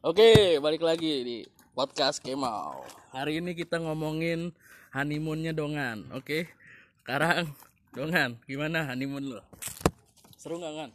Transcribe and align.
Oke, 0.00 0.56
balik 0.58 0.80
lagi 0.80 1.10
di 1.20 1.36
podcast 1.74 2.18
Kemal. 2.18 2.82
Hari 3.10 3.40
ini 3.40 3.52
kita 3.52 3.76
ngomongin 3.78 4.50
honeymoonnya 4.90 5.52
Dongan. 5.52 6.08
Oke, 6.12 6.46
sekarang 7.02 7.50
Dongan, 7.90 8.36
gimana 8.44 8.84
honeymoon 8.86 9.24
lo? 9.28 9.40
Seru 10.36 10.56
nggak 10.56 10.74
kan? 10.76 10.90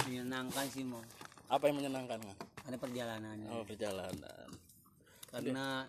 menyenangkan 0.00 0.64
sih 0.68 0.82
mau 0.82 0.98
Apa 1.46 1.66
yang 1.66 1.78
menyenangkan 1.78 2.18
kan? 2.20 2.36
ada 2.60 2.76
perjalanannya 2.76 3.46
Oh 3.48 3.64
perjalanan. 3.64 4.48
karena 5.26 5.86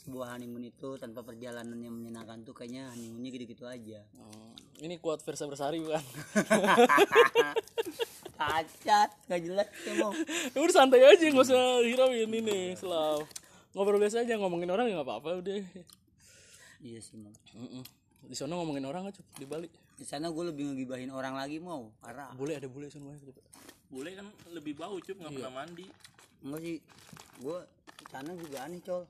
sebuah 0.00 0.34
honeymoon 0.34 0.66
itu 0.66 0.96
tanpa 0.96 1.22
perjalanan 1.22 1.74
yang 1.74 1.92
menyenangkan 1.92 2.42
tuh 2.42 2.52
kayaknya 2.52 2.90
honeymoonnya 2.90 3.30
gitu-gitu 3.30 3.64
aja 3.64 4.02
Hmm, 4.12 4.52
ini 4.78 4.98
quote 4.98 5.22
Versa 5.22 5.46
Bersari 5.46 5.78
bukan? 5.80 6.02
cacat 8.40 9.10
nggak 9.28 9.40
jelas 9.44 9.68
mau 10.00 10.12
Udah 10.64 10.74
santai 10.74 11.04
aja, 11.04 11.28
nggak 11.28 11.44
usah 11.44 11.84
hirauin 11.84 12.32
ini 12.32 12.72
selalu 12.72 13.28
ngobrol 13.76 14.00
biasa 14.00 14.24
aja 14.24 14.40
ngomongin 14.40 14.72
orang 14.72 14.88
ya 14.88 14.96
nggak 14.98 15.06
apa-apa 15.06 15.44
udah. 15.44 15.60
iya 16.80 16.98
sih 16.98 17.20
mau. 17.20 17.30
Di 18.24 18.34
sana 18.34 18.56
ngomongin 18.56 18.82
orang 18.88 19.12
aja 19.12 19.20
di 19.36 19.44
Bali. 19.44 19.68
di 20.00 20.08
sana 20.08 20.32
gue 20.32 20.44
lebih 20.48 20.72
ngegibahin 20.72 21.12
orang 21.12 21.36
lagi 21.36 21.60
mau 21.60 21.92
parah 22.00 22.32
Boleh 22.32 22.56
ada 22.56 22.64
bule 22.72 22.88
sana. 22.88 23.12
Bule 23.92 24.10
kan 24.16 24.24
lebih 24.56 24.80
bau 24.80 24.96
cup 24.96 25.20
nggak 25.20 25.36
pernah 25.36 25.52
mandi. 25.60 25.84
enggak 26.40 26.60
sih 26.64 26.76
gue 27.44 27.58
di 28.00 28.06
sana 28.08 28.30
juga 28.32 28.64
aneh 28.64 28.80
col 28.80 29.04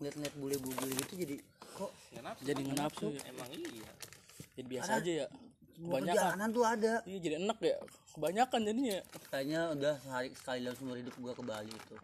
lihat-lihat 0.00 0.34
bule-bule 0.40 0.88
gitu 1.04 1.14
jadi 1.20 1.36
kok 1.76 1.92
Kenapa? 2.12 2.38
Jadi 2.44 2.60
ngenapsu 2.68 3.06
ya. 3.12 3.20
Emang 3.32 3.48
iya. 3.52 3.92
Jadi 4.56 4.66
biasa 4.68 4.90
aja 5.00 5.12
ya. 5.24 5.26
Semua 5.72 5.88
Kebanyakan. 5.94 6.12
perjalanan 6.14 6.48
tuh 6.48 6.64
ada 6.64 6.92
Iya 7.02 7.18
jadi 7.18 7.34
enak 7.38 7.58
ya. 7.60 7.76
Kebanyakan 8.12 8.60
jadinya. 8.62 8.98
kayaknya 9.26 9.60
udah 9.72 9.94
sehari 9.98 10.28
sekali 10.30 10.58
dalam 10.60 10.76
seumur 10.76 10.96
hidup 10.96 11.14
gue 11.14 11.32
ke 11.32 11.42
Bali 11.42 11.70
itu 11.70 11.96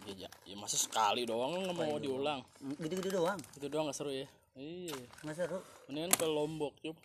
Ya, 0.00 0.14
ya, 0.16 0.28
ya 0.44 0.56
masa 0.56 0.74
sekali 0.74 1.22
doang 1.22 1.52
nggak 1.54 1.76
mau 1.76 1.96
diulang. 1.96 2.40
Hmm, 2.56 2.72
gitu-gitu 2.74 3.12
doang 3.12 3.36
Itu 3.52 3.66
doang 3.66 3.84
nggak 3.84 3.94
seru 3.94 4.08
ya. 4.10 4.24
Iya. 4.54 4.96
nggak 5.20 5.36
seru 5.36 5.60
Mendingan 5.86 6.12
ke 6.12 6.26
Lombok 6.26 6.72
cup. 6.78 6.96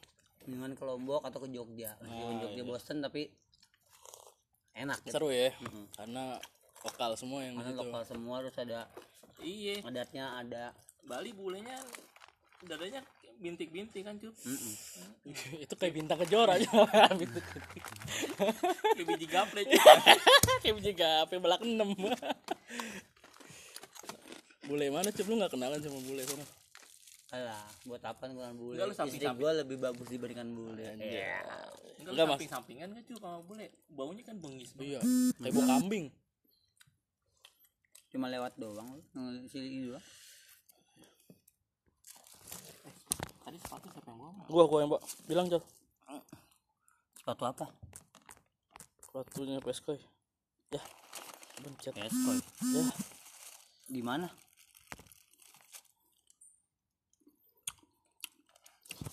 dengan 0.41 0.71
ke 0.71 0.81
Lombok 0.81 1.21
atau 1.21 1.37
ke 1.37 1.49
Jogja 1.49 1.91
meskipun 1.99 2.35
Jogja 2.39 2.63
bosen 2.63 2.97
tapi 2.99 3.27
enak 4.73 4.97
gitu 5.01 5.11
Seru 5.11 5.29
ya. 5.29 5.51
Karena 5.91 6.39
lokal 6.81 7.11
semua 7.15 7.41
yang 7.41 7.57
karena 7.57 7.71
gitu. 7.71 7.81
lokal 7.83 8.03
semua 8.03 8.35
terus 8.39 8.57
ada 8.57 8.79
Iya. 9.37 9.81
adatnya 9.81 10.25
ada 10.37 10.63
Bali 11.03 11.31
bulenya 11.31 11.75
dadanya 12.61 13.03
bintik-bintik 13.37 14.01
kan 14.01 14.15
cup. 14.15 14.33
itu 15.63 15.73
kayak 15.73 15.93
bintang 15.93 16.19
kejora 16.19 16.55
aja. 16.55 16.67
Bintang- 17.19 17.45
Kayak 18.91 19.07
biji 19.07 19.27
gaple 19.27 19.61
kayak 20.61 20.75
biji 20.75 20.91
gape 20.91 21.35
belak 21.37 21.61
enam. 21.61 21.91
bule 24.65 24.85
mana 24.89 25.09
cup 25.09 25.25
lu 25.25 25.35
nggak 25.35 25.51
kenalan 25.51 25.77
sama 25.77 25.99
bule 26.01 26.21
sana? 26.21 26.45
alah 27.33 27.67
buat 27.83 27.99
apa 27.99 28.23
dengan 28.25 28.55
bule 28.55 28.79
Enggak, 28.79 28.87
lu 28.87 28.95
istri 29.11 29.27
gue 29.27 29.51
lebih 29.57 29.77
bagus 29.77 30.07
dibandingkan 30.07 30.47
bule 30.49 30.83
Enggak 30.87 31.43
Enggak, 32.05 32.23
Mas. 32.23 32.31
samping-sampingan 32.37 32.87
kan 32.91 33.01
cup 33.03 33.17
sama 33.19 33.39
bule. 33.41 33.65
Baunya 33.87 34.21
kan 34.21 34.37
bengis 34.37 34.71
banget. 34.73 34.97
Iya. 34.97 35.33
Kayak 35.35 35.53
bau 35.53 35.65
kambing. 35.67 36.05
cuma 38.07 38.31
lewat 38.31 38.55
doang 38.55 38.87
lu 38.95 39.03
sini 39.45 39.91
doang 39.91 39.99
Tadi 43.55 43.63
sepatu 43.71 43.87
siapa 43.87 44.11
yang 44.11 44.19
bawa? 44.19 44.43
Gua 44.51 44.63
gua 44.67 44.79
yang 44.83 44.89
mbak 44.91 45.01
bilang 45.31 45.47
Jal. 45.47 45.63
sepatu 47.15 47.43
apa 47.47 47.65
Sepatunya 48.99 49.63
Peskoy. 49.63 49.95
Ya. 50.75 50.83
Bencet. 51.63 51.95
Eskoy 51.95 52.43
Ya. 52.75 52.83
di 53.87 54.03
mana 54.03 54.27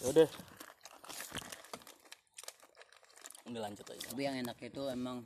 Yaudah. 0.03 0.27
Ini 3.47 3.59
lanjut 3.63 3.87
aja. 3.95 4.11
tapi 4.11 4.27
yang 4.27 4.43
enak 4.43 4.59
itu 4.59 4.83
emang 4.91 5.23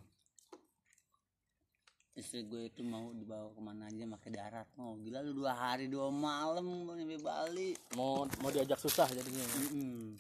istri 2.17 2.49
gue 2.49 2.73
itu 2.73 2.81
mau 2.81 3.13
dibawa 3.13 3.53
ke 3.53 3.61
mana 3.61 3.93
aja 3.93 4.09
pakai 4.17 4.31
darat 4.33 4.65
mau 4.81 4.97
gila 4.97 5.21
lu 5.21 5.37
dua 5.37 5.53
hari 5.53 5.85
dua 5.85 6.09
malam 6.09 6.65
mau 6.65 6.97
nyampe 6.97 7.21
Bali 7.21 7.77
Mau 7.93 8.25
mau 8.41 8.49
diajak 8.53 8.81
susah 8.81 9.05
jadinya. 9.09 9.45
Mm-mm. 9.57 10.17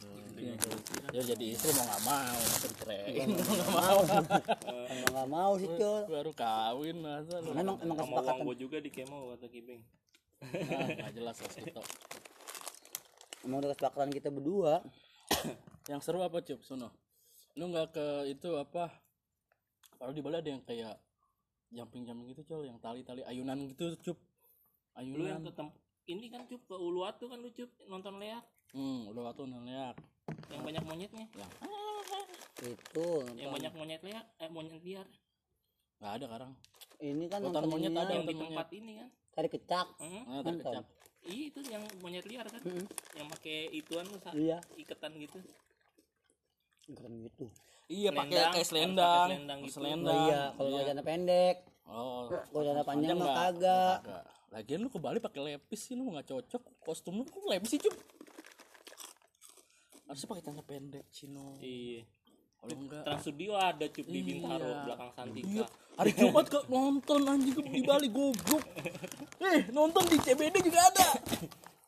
Ya 1.13 1.23
jadi 1.25 1.45
istri 1.57 1.73
mau 1.73 1.89
nggak 1.89 2.03
mau, 2.05 2.37
masa 2.37 2.67
diceraiin 2.69 3.29
mau 3.33 3.53
nggak 3.57 3.73
mau. 3.73 4.01
nggak 5.13 5.29
mau 5.29 5.53
sih 5.57 5.69
col 5.73 6.05
Baru 6.09 6.33
kawin 6.37 6.97
masa 7.01 7.41
lu. 7.41 7.57
Emang 7.57 7.81
emang 7.81 7.97
kesepakatan 7.97 8.45
gua 8.45 8.57
juga 8.57 8.77
di 8.81 8.91
kemo 8.93 9.33
kata 9.33 9.47
Kibing. 9.49 9.81
Ah, 10.45 10.89
nggak 11.01 11.13
jelas 11.17 11.37
lah 11.41 11.53
gitu. 11.57 11.83
emang 13.49 13.59
udah 13.65 13.71
kesepakatan 13.73 14.11
kita 14.13 14.29
berdua 14.29 14.85
Yang 15.89 16.01
seru 16.05 16.21
apa 16.21 16.45
cup 16.45 16.61
sono? 16.61 16.93
Lu 17.57 17.73
nggak 17.73 17.89
ke 17.97 18.07
itu 18.29 18.53
apa? 18.61 18.93
Kalau 19.97 20.13
di 20.13 20.21
Bali 20.21 20.37
ada 20.37 20.51
yang 20.53 20.61
kayak 20.61 21.06
jumping-jumping 21.69 22.27
gitu 22.29 22.43
col, 22.45 22.63
yang 22.63 22.79
tali-tali 22.79 23.23
ayunan 23.23 23.59
gitu 23.67 23.95
cup. 24.01 24.19
Lu 24.97 25.23
yang 25.23 25.39
Ayunan. 25.39 25.41
ke 25.43 25.51
tem- 25.53 25.77
ini 26.07 26.27
kan 26.29 26.43
cup 26.45 26.63
ke 26.63 26.75
Uluwatu 26.75 27.27
kan 27.27 27.39
lu 27.39 27.51
cup 27.51 27.69
nonton 27.85 28.17
leak 28.17 28.41
Hmm, 28.69 29.07
udah 29.07 29.23
waktu 29.25 29.47
neliat. 29.47 29.97
yang 30.49 30.63
banyak 30.63 30.83
monyetnya. 30.83 31.27
Yang 31.33 31.51
itu 32.73 33.07
Yang 33.37 33.51
banyak 33.53 33.73
monyet 33.73 34.01
leak 34.03 34.25
eh 34.37 34.49
monyet 34.49 34.83
liar. 34.83 35.07
nggak 35.97 36.13
ada 36.13 36.25
sekarang. 36.25 36.53
ini 36.99 37.25
kan 37.27 37.41
Hutan 37.41 37.53
nonton 37.55 37.65
monyet 37.69 37.93
ada. 37.93 38.11
Yang 38.11 38.25
di 38.25 38.35
monyet. 38.35 38.51
tempat 38.51 38.69
ini 38.73 38.93
kan. 38.95 39.09
tari 39.33 39.49
kecak 39.51 39.87
Hmm? 39.99 40.23
Nah, 40.25 40.41
terkecap. 40.43 40.85
Iya 41.23 41.43
itu 41.47 41.61
yang 41.67 41.83
monyet 42.01 42.25
liar 42.25 42.47
kan. 42.47 42.63
Yang 43.13 43.27
pakai 43.31 43.59
ituan 43.71 44.05
tuh 44.07 44.19
sa- 44.19 44.33
iya 44.33 44.59
iketan 44.75 45.13
gitu. 45.15 45.39
Keren 46.89 47.15
gitu 47.23 47.47
Iya, 47.87 48.11
pakai 48.11 48.51
kayak 48.53 48.67
selendang. 48.67 49.29
selendang 49.31 49.59
gitu. 49.63 49.75
Selendang. 49.79 50.11
oh 50.13 50.27
iya 50.27 50.43
kalau 50.53 50.69
nggak 50.69 50.85
celana 50.85 51.03
pendek 51.03 51.57
Oh, 51.87 52.27
kalau 52.27 52.63
celana 52.67 52.83
panjang 52.83 53.15
mah 53.15 53.31
kagak. 53.33 53.99
Lagian 54.51 54.79
lu 54.81 54.89
ke 54.89 54.99
Bali 54.99 55.19
pakai 55.19 55.41
lepis 55.45 55.81
sih 55.83 55.95
lu 55.95 56.03
nggak 56.09 56.27
cocok. 56.27 56.63
Kostum 56.81 57.15
lu 57.15 57.23
kok 57.23 57.47
lepis 57.47 57.71
sih, 57.71 57.79
Cup? 57.79 57.95
Harusnya 60.07 60.27
pakai 60.29 60.43
celana 60.43 60.63
pendek, 60.63 61.05
Cino. 61.11 61.55
Iya. 61.59 62.03
Kalau 62.57 62.75
enggak 62.75 63.03
Trans 63.05 63.23
Studio 63.23 63.53
ada 63.55 63.87
cup 63.87 64.03
di 64.03 64.21
Bintaro 64.21 64.67
Iya. 64.67 64.83
belakang 64.83 65.11
Santika. 65.13 65.47
Iya, 65.47 65.65
hari 65.95 66.11
Jumat 66.11 66.47
ke 66.49 66.59
nonton 66.67 67.21
anjing 67.23 67.55
ke 67.55 67.63
di 67.63 67.83
Bali 67.83 68.09
goblok. 68.09 68.65
Eh, 69.47 69.63
nonton 69.71 70.03
di 70.11 70.19
CBD 70.19 70.59
juga 70.59 70.81
ada. 70.83 71.09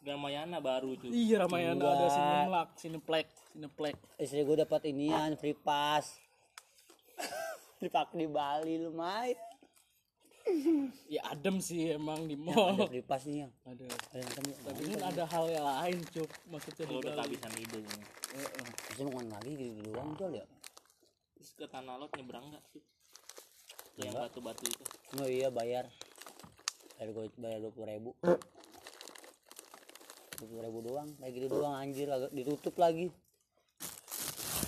Ramayana 0.08 0.56
baru 0.58 0.96
cup. 0.96 1.08
Iya, 1.08 1.44
Ramayana 1.44 1.82
ada 1.82 2.06
Cineplak, 2.08 2.68
Cineplex, 2.74 3.26
Cineplex. 3.50 3.96
istri 4.16 4.40
gue 4.40 4.56
dapat 4.58 4.80
inian 4.86 5.32
free 5.34 5.52
pass 5.54 6.16
dipakai 7.78 8.16
di 8.16 8.26
Bali 8.26 8.74
lumayan 8.78 9.36
Ya 11.04 11.20
adem 11.28 11.60
sih 11.60 11.92
emang 11.92 12.24
di 12.24 12.32
ada 12.34 12.48
mall. 12.48 12.88
free 12.88 13.02
pass 13.02 13.22
nih 13.22 13.44
yang 13.44 13.52
Ada. 13.62 13.84
ada 13.84 14.16
yang 14.18 14.32
temu 14.32 14.52
Tapi 14.58 14.80
kan 14.88 15.02
ada 15.06 15.24
hal 15.26 15.44
yang 15.46 15.60
lain, 15.62 15.98
Cup. 16.08 16.24
Maksudnya 16.46 16.74
di 16.78 16.88
Kalau 16.88 16.98
udah 16.98 17.12
Bali. 17.12 17.18
kehabisan 17.36 17.52
ide 17.54 17.78
ini. 17.78 17.98
bisa 18.88 19.00
mau 19.02 19.10
ke 19.10 19.16
mana 19.18 19.36
lagi 19.36 19.52
gitu 19.52 19.80
doang 19.86 20.10
col 20.14 20.32
ya 20.32 20.46
Terus 21.34 21.50
ke 21.52 21.66
Tanah 21.66 21.94
Lot 21.96 22.10
nyebrang 22.12 22.44
enggak? 22.44 22.64
Ke 22.64 22.80
yang 23.98 24.14
batu-batu 24.14 24.64
itu. 24.64 24.84
oh 25.14 25.26
iya 25.26 25.48
bayar 25.50 25.84
bayar 26.94 27.08
gue 27.10 27.24
bayar 27.36 27.58
dua 27.58 27.72
puluh 27.72 27.88
ribu 27.88 28.10
puluh 30.38 30.62
ribu 30.62 30.78
doang 30.86 31.08
kayak 31.18 31.32
gitu 31.34 31.46
doang 31.50 31.74
anjir 31.74 32.06
agak 32.06 32.30
ditutup 32.30 32.74
lagi 32.78 33.10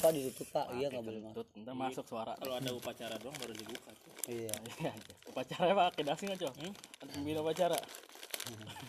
apa 0.00 0.08
ditutup 0.10 0.48
pak 0.48 0.66
iya 0.74 0.86
nggak 0.88 1.04
boleh 1.04 1.20
masuk 1.28 1.46
ntar 1.60 1.74
masuk 1.76 2.04
suara. 2.08 2.32
Kalau 2.40 2.54
ada 2.56 2.70
upacara 2.72 3.14
doang 3.20 3.36
baru 3.36 3.52
dibuka 3.52 3.92
cup. 3.92 4.14
iya 4.32 4.48
Iya 4.80 4.90
aja. 4.96 5.14
Upacara 5.28 5.70
pakai 5.76 6.02
dasi 6.08 6.22
nggak, 6.24 6.40
Cok? 6.40 6.54
Hmm? 6.56 6.72
Ada 7.04 7.10
pembina 7.12 7.38
upacara. 7.44 7.78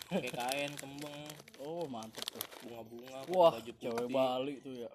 Pakai 0.08 0.32
kain, 0.32 0.72
kembang, 0.72 1.20
Oh, 1.60 1.84
mantep 1.84 2.24
tuh. 2.32 2.40
bunga-bunga, 2.64 3.18
Wah, 3.28 3.52
baju 3.52 3.72
cewek. 3.76 4.08
Bali 4.08 4.54
tuh 4.64 4.72
ya. 4.72 4.90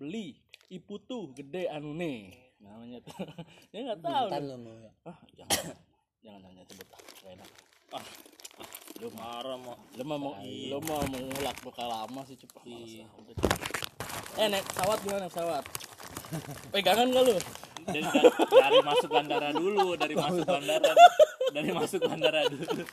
Beli 0.00 0.40
ipu 0.72 0.96
tuh 1.04 1.36
gede 1.36 1.68
anu 1.68 1.92
nih. 1.92 2.32
Namanya 2.64 2.98
tuh. 3.04 3.12
ya 3.76 3.78
nggak 3.92 4.00
tahu. 4.00 4.26
Mau 4.56 4.72
ya 4.80 4.92
Ah, 5.04 5.18
jangan. 5.36 5.64
jangan 6.24 6.40
jangan 6.48 6.64
sebut 6.64 6.88
ah. 6.88 7.00
Gak 7.20 7.32
enak. 7.36 7.48
Ah, 7.92 8.04
Lu 8.98 9.08
marah 9.14 9.54
mah. 9.54 9.78
lu 9.94 10.02
mah 10.02 10.18
mau 10.18 10.32
lu 10.42 10.78
mah 10.82 10.98
mau 11.06 11.18
ngulak 11.22 11.56
bekal 11.62 11.86
lama 11.86 12.20
sih 12.26 12.34
cepet 12.34 12.62
Iya. 12.66 13.06
Eh 14.38 14.46
naik 14.50 14.66
pesawat 14.66 14.98
gimana 15.02 15.26
pesawat? 15.30 15.64
Pegangan 16.74 17.06
gak 17.08 17.22
lu? 17.24 17.34
Dari, 17.88 18.04
dari 18.52 18.78
masuk 18.84 19.08
bandara 19.08 19.48
dulu, 19.54 19.96
dari 19.96 20.12
masuk 20.12 20.44
bandara, 20.44 20.92
dari 21.56 21.70
masuk 21.72 22.00
bandara 22.04 22.40
dulu. 22.44 22.84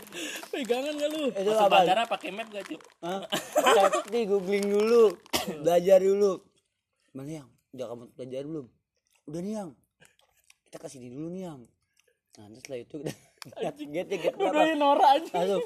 Pegangan 0.54 0.94
gak 0.96 1.10
lu? 1.12 1.24
itu 1.34 1.50
Masuk 1.52 1.66
apa 1.66 1.74
bandara 1.74 2.02
pakai 2.06 2.30
map 2.32 2.48
gak 2.54 2.64
cup? 2.70 2.82
Hah? 3.02 3.22
safety 3.76 4.20
googling 4.24 4.66
dulu 4.70 5.04
belajar 5.62 6.00
dulu 6.00 6.42
mana 7.12 7.44
yang 7.44 7.50
udah 7.72 7.86
kamu 7.92 8.04
belajar 8.14 8.42
belum 8.44 8.66
udah 9.26 9.42
nih 9.42 9.54
yang 9.56 9.70
kita 10.68 10.78
kasih 10.80 11.00
di 11.00 11.10
dulu 11.12 11.28
nih 11.30 11.44
yang 11.48 11.60
nah 12.36 12.46
terus 12.50 12.60
setelah 12.60 12.80
itu 12.82 12.96
get 13.62 13.76
get 13.78 14.08
get 14.10 14.34
Lu 14.36 14.48
berapa 14.48 14.54
doain 14.58 14.76
Nora 14.76 15.06
aja. 15.16 15.60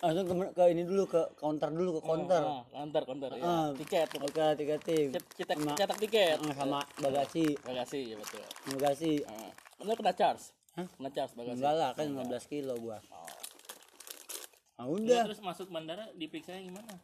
Langsung 0.00 0.24
ke, 0.24 0.34
ke 0.50 0.64
ini 0.66 0.82
dulu 0.82 1.04
ke 1.04 1.22
counter 1.34 1.68
dulu 1.68 1.90
ke 1.94 2.02
counter 2.02 2.40
Ah, 2.42 2.62
counter, 2.66 3.02
counter. 3.04 3.30
Ya. 3.32 3.42
Ah. 3.42 3.68
Tiket. 3.70 4.08
oke 4.16 4.44
tiketing 4.56 5.06
Cet- 5.10 5.30
Cetak, 5.36 5.56
Sama- 5.56 5.76
cetak 5.76 5.98
tiket. 5.98 6.36
Ah, 6.40 6.54
sama 6.54 6.80
bagasi 6.96 7.44
Bagasi, 7.60 8.00
ya 8.06 8.16
betul. 8.16 8.40
bagasi 8.70 9.12
Ah. 9.24 9.52
Lu 9.78 9.92
kena 9.92 10.12
charge? 10.12 10.56
Hah? 10.72 10.88
Kena 10.90 11.10
charge 11.10 11.32
bagasi. 11.34 11.56
enggak 11.56 11.74
lah 11.74 11.90
kan 11.92 12.06
15 12.08 12.44
kilo 12.46 12.74
gua 12.78 12.98
ah 14.74 14.86
Udah, 14.86 14.96
udah 14.96 15.22
terus 15.28 15.40
masuk 15.40 15.68
bandara 15.68 16.08
diperiksa 16.14 16.56
gimana? 16.56 16.96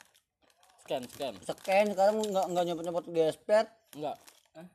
Scan, 0.81 1.05
scan. 1.05 1.35
scan 1.39 1.87
sekarang 1.91 2.17
nggak 2.23 2.47
nggak 2.49 2.65
nyopot 2.65 2.83
nyopot 2.83 3.07
gesper 3.11 3.69
Enggak. 3.93 4.17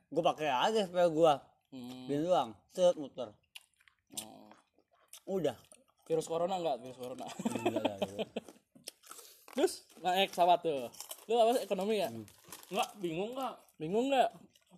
gua 0.08 0.22
pakai 0.24 0.46
aja 0.46 0.80
gesper 0.80 1.08
gua 1.08 1.42
Hmm. 1.68 2.04
gini 2.04 2.22
doang 2.22 2.54
set 2.68 2.94
muter 2.94 3.32
Oh. 4.14 4.46
udah 5.26 5.56
Virus 6.04 6.26
corona 6.26 6.54
enggak? 6.56 6.76
Virus 6.80 6.98
corona. 6.98 7.26
enggak 7.26 7.82
lah 7.82 7.96
gitu. 8.00 8.16
Terus 9.54 9.72
naik 9.98 10.32
pesawat 10.32 10.58
tuh. 10.60 10.88
Lu 11.26 11.34
apa 11.36 11.50
sih, 11.54 11.62
ekonomi 11.62 11.94
ya? 11.96 12.08
Enggak, 12.68 12.88
bingung 12.98 13.30
enggak? 13.32 13.54
Bingung 13.76 14.06
enggak? 14.08 14.30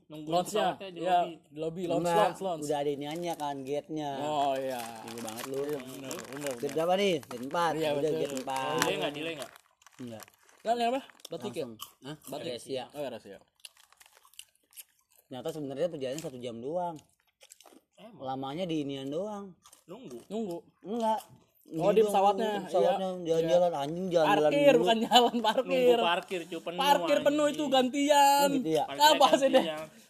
Nunggu 0.04 0.28
Launch-nya. 0.28 0.76
pesawatnya 0.76 0.88
di 0.90 1.00
Ya, 1.00 1.16
lobby. 1.16 1.32
di 1.48 1.56
lobby 1.56 1.82
launch 1.86 2.02
Enggak, 2.02 2.18
launch 2.20 2.40
launch. 2.40 2.62
udah 2.62 2.78
ada 2.78 2.90
iniannya 2.92 3.34
kan 3.34 3.56
gate-nya 3.62 4.10
Oh 4.20 4.52
iya. 4.52 4.80
Gini 5.00 5.20
banget 5.24 5.44
lu 5.48 5.56
Bener, 5.64 6.12
bener. 6.28 6.52
gate 6.54 6.74
berapa 6.74 6.92
nih 6.94 7.14
gate 7.22 7.44
4 7.48 7.72
Iya, 7.74 7.90
udah 7.90 8.02
betul. 8.04 8.20
gate 8.20 8.36
4 8.36 8.44
Delay 8.76 8.94
enggak, 8.94 9.12
delay 9.14 9.32
enggak? 9.32 9.50
enggak 9.96 10.22
Kan 10.60 10.76
apa? 10.78 11.00
Batik 11.28 11.54
ya? 11.54 11.66
Hah? 12.04 12.16
Batik. 12.26 12.52
Asia. 12.54 12.84
Oh, 12.90 13.00
Asia. 13.02 13.38
ternyata 15.24 15.48
sebenarnya 15.50 15.88
perjalanan 15.88 16.20
satu 16.20 16.36
jam 16.36 16.56
doang 16.58 16.96
Emang 18.04 18.20
lamanya 18.22 18.64
di 18.64 18.82
inian 18.82 19.08
doang 19.08 19.56
nunggu. 19.86 20.18
Nunggu. 20.28 20.58
enggak 20.84 21.20
Oh, 21.74 21.88
di 21.90 22.04
pesawatnya, 22.04 22.60
pesawatnya 22.62 23.08
iya. 23.16 23.40
jalan-jalan 23.40 23.72
anjing 23.74 24.06
jalan-jalan 24.08 24.44
Parkir 24.46 24.68
dulu. 24.68 24.80
bukan 24.84 24.98
jalan 25.02 25.36
parkir. 25.40 25.64
Nunggu 25.64 26.04
parkir 26.04 26.40
cu 26.44 26.56
penuh. 26.60 26.78
Parkir 26.78 27.18
penuh 27.22 27.46
itu 27.48 27.64
gantian. 27.66 28.44
Oh, 28.44 28.54
gitu 28.54 28.70
ya? 28.70 28.84
Apa 28.84 29.26
sih 29.34 29.48
deh? 29.48 29.64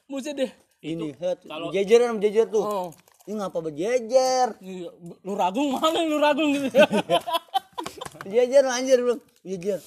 Mesti 0.04 0.30
deh. 0.34 0.50
ini 0.82 1.14
head 1.14 1.38
kalau- 1.42 1.70
jejer 1.70 1.96
sama 2.02 2.20
jejer 2.20 2.46
tuh 2.46 2.60
Oh. 2.60 2.88
ini 3.24 3.40
ngapa 3.40 3.56
berjejer 3.58 4.48
Iya, 4.60 4.90
Lu 5.22 5.32
ragung 5.32 5.72
mana 5.72 5.96
lu 6.02 6.18
ragung 6.18 6.52
gitu. 6.58 6.68
jejer 8.26 8.64
anjir 8.66 9.00
belum 9.00 9.16
jejer 9.42 9.80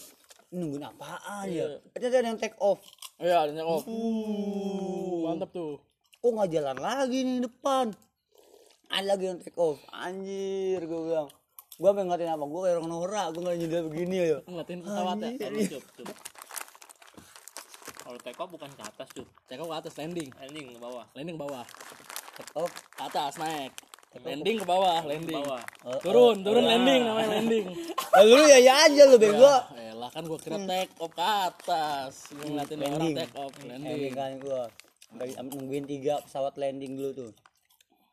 nungguin 0.50 0.81
apaan 0.81 1.45
Iya. 1.45 1.77
ya 1.94 2.07
ada 2.10 2.25
yang 2.25 2.39
take 2.39 2.57
off 2.57 2.81
Iya, 3.18 3.44
ada 3.44 3.51
yang 3.51 3.65
off. 3.68 3.86
Uh, 3.86 5.25
mantap 5.25 5.50
tuh. 5.51 5.77
Oh 6.27 6.35
nggak 6.35 6.51
jalan 6.51 6.77
lagi 6.77 7.19
nih 7.24 7.39
depan 7.39 7.85
ada 8.88 9.06
lagi 9.07 9.24
yang 9.25 9.39
take 9.39 9.56
off 9.56 9.79
anjir 9.89 10.83
gue 10.83 11.01
bilang 11.07 11.31
gue 11.77 11.89
pengen 11.89 12.07
ngatain 12.09 12.27
apa 12.29 12.44
gue 12.44 12.62
kayak 12.62 12.75
orang 12.75 12.89
norak 12.89 13.25
gue 13.31 13.41
nggak 13.41 13.56
nyindir 13.56 13.83
begini 13.85 14.15
ya 14.18 14.39
Ngeliatin 14.44 14.79
pesawat 14.81 15.15
ya. 15.18 15.29
Kalau 15.38 15.62
cup, 15.69 15.83
cup. 15.94 16.07
Kalau 17.97 18.18
take 18.18 18.39
off 18.39 18.50
bukan 18.50 18.69
ke 18.71 18.83
atas 18.83 19.09
cup, 19.12 19.27
Cek 19.45 19.56
ke 19.56 19.65
atas 19.69 19.94
landing. 19.95 20.29
landing 20.33 20.65
ke 20.71 20.79
bawah. 20.79 21.06
Landing 21.13 21.35
ke 21.35 21.41
bawah. 21.44 21.65
take 22.33 22.51
off 22.56 22.71
Ke 22.89 23.01
atas 23.06 23.33
naik. 23.38 23.71
Landing 24.18 24.57
ke 24.57 24.65
bawah, 24.65 24.97
Ke 25.03 25.07
landing. 25.12 25.38
bawah. 25.38 25.62
Oh, 25.85 26.00
Turun, 26.01 26.35
turun 26.41 26.65
landing 26.65 27.01
namanya 27.03 27.29
landing. 27.38 27.65
oh, 28.18 28.24
lu 28.24 28.41
ya 28.47 28.57
ya 28.57 28.74
aja 28.88 29.01
lu 29.06 29.19
bego 29.19 29.53
Eh 29.75 29.94
lah 29.94 30.09
kan 30.09 30.24
gua 30.24 30.39
kira 30.39 30.57
take 30.63 30.89
off 30.97 31.12
ke 31.12 31.21
atas. 31.21 32.13
Gua 32.33 32.45
ngeliatin 32.47 32.77
orang 32.81 33.01
take 33.13 33.35
off, 33.35 33.53
landing 33.62 33.85
landing. 33.85 34.13
kan 34.15 34.31
gue 34.39 34.62
nungguin 35.09 35.86
tiga 35.86 36.19
pesawat 36.21 36.56
landing 36.56 36.94
dulu 36.94 37.12
tuh 37.13 37.31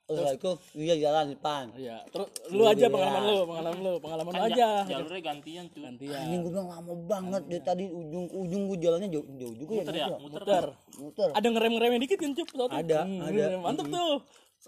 Oh, 0.05 0.12
setelah 0.12 0.37
itu 0.37 0.50
dia 0.76 1.00
jalan 1.00 1.25
di 1.25 1.35
depan 1.35 1.64
Iya, 1.73 1.96
terus 2.06 2.29
lu 2.52 2.61
aja 2.62 2.93
pengalaman 2.93 3.23
lu, 3.25 3.37
pengalaman 3.49 3.79
lu, 3.81 3.93
pengalaman 3.96 4.31
lu 4.31 4.37
Kan 4.37 4.44
aja. 4.46 4.69
ja- 4.76 4.85
jalurnya 4.87 5.23
gantian 5.25 5.64
cuy. 5.67 5.81
Gantian. 5.81 6.20
Anjing 6.20 6.41
gue 6.44 6.52
bilang 6.52 6.69
lama 6.69 6.93
banget 7.08 7.43
dari 7.46 7.62
tadi 7.64 7.85
ujung 7.88 8.25
ke 8.29 8.37
ujung 8.37 8.62
gue 8.69 8.79
jalannya 8.85 9.08
jauh 9.08 9.25
jauh 9.32 9.55
juga 9.56 9.73
Muter 9.81 9.94
ya. 9.94 10.05
ya, 10.05 10.17
muter. 10.20 10.41
Muter. 10.44 10.67
Muter. 11.00 11.29
Ada 11.32 11.46
ngerem-ngeremnya 11.49 12.00
dikit 12.05 12.19
kan, 12.20 12.31
Cup? 12.31 12.46
pesawat 12.46 12.69
tuh? 12.69 12.81
Ada, 12.85 12.99
Hmm, 13.00 13.20
ada. 13.23 13.44
Mantep 13.58 13.87
tuh. 13.88 14.12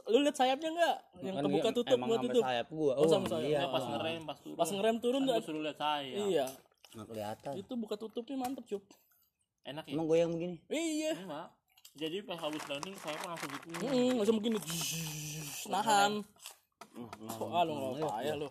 Lu 0.07 0.19
lihat 0.19 0.37
sayapnya 0.37 0.69
enggak? 0.73 0.97
Yang 1.19 1.35
Kan 1.35 1.43
kebuka 1.45 1.69
dia 1.69 1.77
tutup, 1.77 1.99
gua 1.99 2.09
sampai 2.09 2.25
tutup. 2.25 2.43
sayap 2.43 2.67
gua. 2.71 2.93
Oh, 2.97 3.05
sama 3.07 3.27
sayap. 3.29 3.45
iya. 3.45 3.61
Pas 3.67 3.85
ngerem, 3.87 4.21
pas 4.25 4.39
turun. 4.41 4.57
Pas 4.57 4.71
ngerem 4.71 4.97
turun 4.99 5.21
Kan 5.21 5.29
tuh. 5.29 5.43
suruh 5.45 5.61
lihat 5.61 5.77
saya. 5.79 6.15
Iya. 6.17 6.47
Nggak 6.91 7.07
kelihatan. 7.13 7.53
Itu 7.61 7.73
buka 7.77 7.95
tutupnya 7.95 8.37
mantep, 8.39 8.65
Cup. 8.67 8.81
Enak 9.63 9.85
ya? 9.85 9.93
Emang 9.93 10.07
goyang 10.07 10.33
begini. 10.33 10.57
Iya. 10.67 11.13
Jadi 11.97 12.21
pas 12.29 12.37
habis 12.37 12.61
landing 12.69 12.97
saya 13.01 13.17
pun 13.17 13.29
langsung 13.33 13.51
gitu. 13.57 13.67
Hmm, 13.81 14.13
langsung 14.21 14.37
begini. 14.37 14.61
Zzz, 14.61 15.73
Nahan. 15.73 16.21
Oh, 17.41 17.49
ah, 17.53 17.65
lu 17.65 17.73
nggak 17.73 18.05
payah 18.05 18.35
lu. 18.37 18.49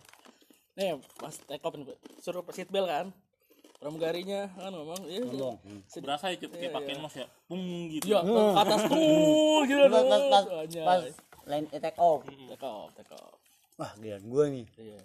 Nih, 0.74 0.98
pas 1.18 1.34
take 1.34 1.62
off 1.62 1.74
nih, 1.78 1.86
suruh 2.18 2.42
seat 2.50 2.68
belt 2.74 2.90
kan. 2.90 3.08
Pramugarinya 3.76 4.50
kan 4.56 4.72
ngomong, 4.72 5.02
iya, 5.06 5.22
Ngomong. 5.22 5.56
Berasa 6.00 6.32
ya 6.32 6.36
cup 6.40 6.58
kayak 6.58 6.72
pakai 6.74 6.94
nos 6.98 7.14
ya. 7.14 7.26
Pung 7.46 7.62
gitu. 7.92 8.08
Iya, 8.08 8.24
ke 8.24 8.60
atas 8.60 8.80
tuh, 8.88 9.58
gitu 9.68 9.80
Pas 9.84 10.04
pas 10.04 10.22
pas, 10.32 10.44
pas 10.66 11.00
land 11.46 11.66
eh, 11.70 11.80
take 11.80 11.98
off. 12.02 12.24
Take 12.26 12.66
off, 12.66 12.88
take 12.98 13.12
off. 13.14 13.36
Wah, 13.78 13.92
gila 14.00 14.18
gua 14.26 14.44
nih. 14.50 14.66
Iya. 14.74 14.98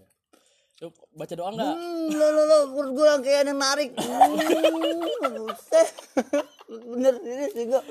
Yuk, 0.81 0.93
baca 1.13 1.33
doa 1.37 1.49
enggak? 1.53 1.75
Hmm, 1.77 2.09
lo 2.09 2.27
lo 2.33 2.43
lo 2.49 2.57
gua 2.95 3.21
kayak 3.21 3.45
ada 3.45 3.51
yang 3.53 3.59
narik. 3.61 3.91
Hmm, 4.01 5.45
buset. 5.45 5.87
Bener 6.71 7.13
ini 7.19 7.45
sih 7.51 7.63
gua. 7.67 7.81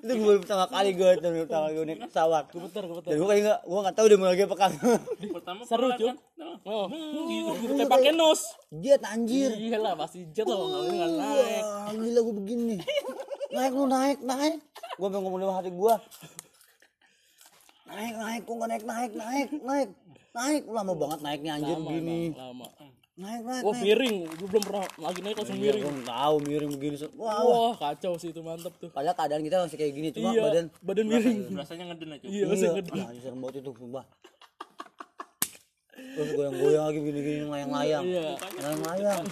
Itu 0.00 0.12
gua 0.16 0.32
pertama 0.38 0.64
kali 0.66 0.90
gua 0.94 1.10
itu 1.12 1.26
pertama 1.42 1.64
kali 1.66 1.74
gua 1.74 1.84
naik 1.84 2.00
pesawat. 2.06 2.44
Gemeter, 2.48 2.82
gemeter. 2.86 3.10
Dan 3.10 3.16
gua 3.18 3.28
kayak 3.28 3.42
enggak, 3.42 3.60
gua 3.64 3.78
enggak 3.80 3.96
tahu 3.96 4.06
dia 4.06 4.16
mau 4.16 4.28
lagi 4.28 4.42
apa 4.42 4.56
kagak. 4.56 5.00
Pertama 5.34 5.60
Seru, 5.66 5.88
Cup. 5.90 5.98
kan. 6.06 6.16
Nah, 6.38 6.54
Oh, 6.60 6.86
gitu. 7.56 7.72
Kayak 7.74 7.90
pakai 7.90 8.12
nos. 8.12 8.40
Jet 8.70 9.02
anjir. 9.02 9.50
Iya 9.50 9.78
lah, 9.78 9.94
pasti 9.94 10.22
jet 10.30 10.46
lah, 10.46 10.56
nggak 10.56 10.82
nggak 10.88 11.10
naik. 11.12 11.62
Gila 11.96 12.20
gue 12.20 12.34
begini. 12.36 12.76
Naik 13.50 13.72
lu 13.72 13.84
naik, 13.84 14.18
naik. 14.20 14.54
Gue 14.94 15.08
pengen 15.08 15.22
ngomong 15.24 15.40
dalam 15.40 15.54
hati 15.56 15.70
gue. 15.70 15.94
Naik, 17.90 18.14
naik, 18.14 18.40
kok 18.44 18.54
nggak 18.54 18.70
naik, 18.70 18.84
naik, 18.84 19.10
naik, 19.12 19.48
naik, 19.60 19.88
naik. 20.30 20.62
Lama 20.64 20.92
banget 20.94 21.18
naiknya 21.20 21.52
anjir 21.58 21.74
Lama, 21.74 21.86
begini. 21.88 22.20
lama. 22.30 22.66
Naik, 23.20 23.42
naik, 23.42 23.62
Wah, 23.62 23.70
naik. 23.70 23.84
miring. 23.84 24.16
Gue 24.24 24.48
belum 24.48 24.64
pernah 24.64 24.86
lagi 24.98 25.20
naik 25.20 25.36
langsung 25.36 25.54
Iya, 25.54 25.64
miring. 25.66 25.84
gue 25.84 26.08
tahu 26.08 26.34
miring 26.40 26.70
begini. 26.72 26.96
Wah, 27.14 27.40
wah. 27.42 27.72
Kacau 27.76 28.12
sih 28.16 28.32
itu 28.32 28.40
mantep 28.40 28.72
tuh. 28.74 28.88
Padahal 28.88 29.12
keadaan 29.12 29.42
kita 29.42 29.60
masih 29.60 29.76
kayak 29.76 29.92
gini, 29.92 30.08
cuma 30.10 30.32
Iya, 30.32 30.40
badan 30.42 30.64
badan 30.80 31.06
miring. 31.06 31.38
Rasanya 31.52 31.84
ngeden 31.86 32.08
ya 32.08 32.16
cup. 32.16 32.26
Iya, 32.26 32.44
masih 32.48 32.66
iya. 32.66 32.76
gede. 32.80 32.90
Ah, 32.98 33.10
serem 33.14 33.38
banget 33.38 33.54
itu, 33.60 33.70
sumpah. 33.76 34.04
Terus 36.10 36.30
goyang-goyang 36.32 36.84
lagi 36.86 36.98
gini-gini 36.98 37.44
layang-layang. 37.44 38.02
Iya. 38.02 38.24
Layang-layang. 38.58 39.24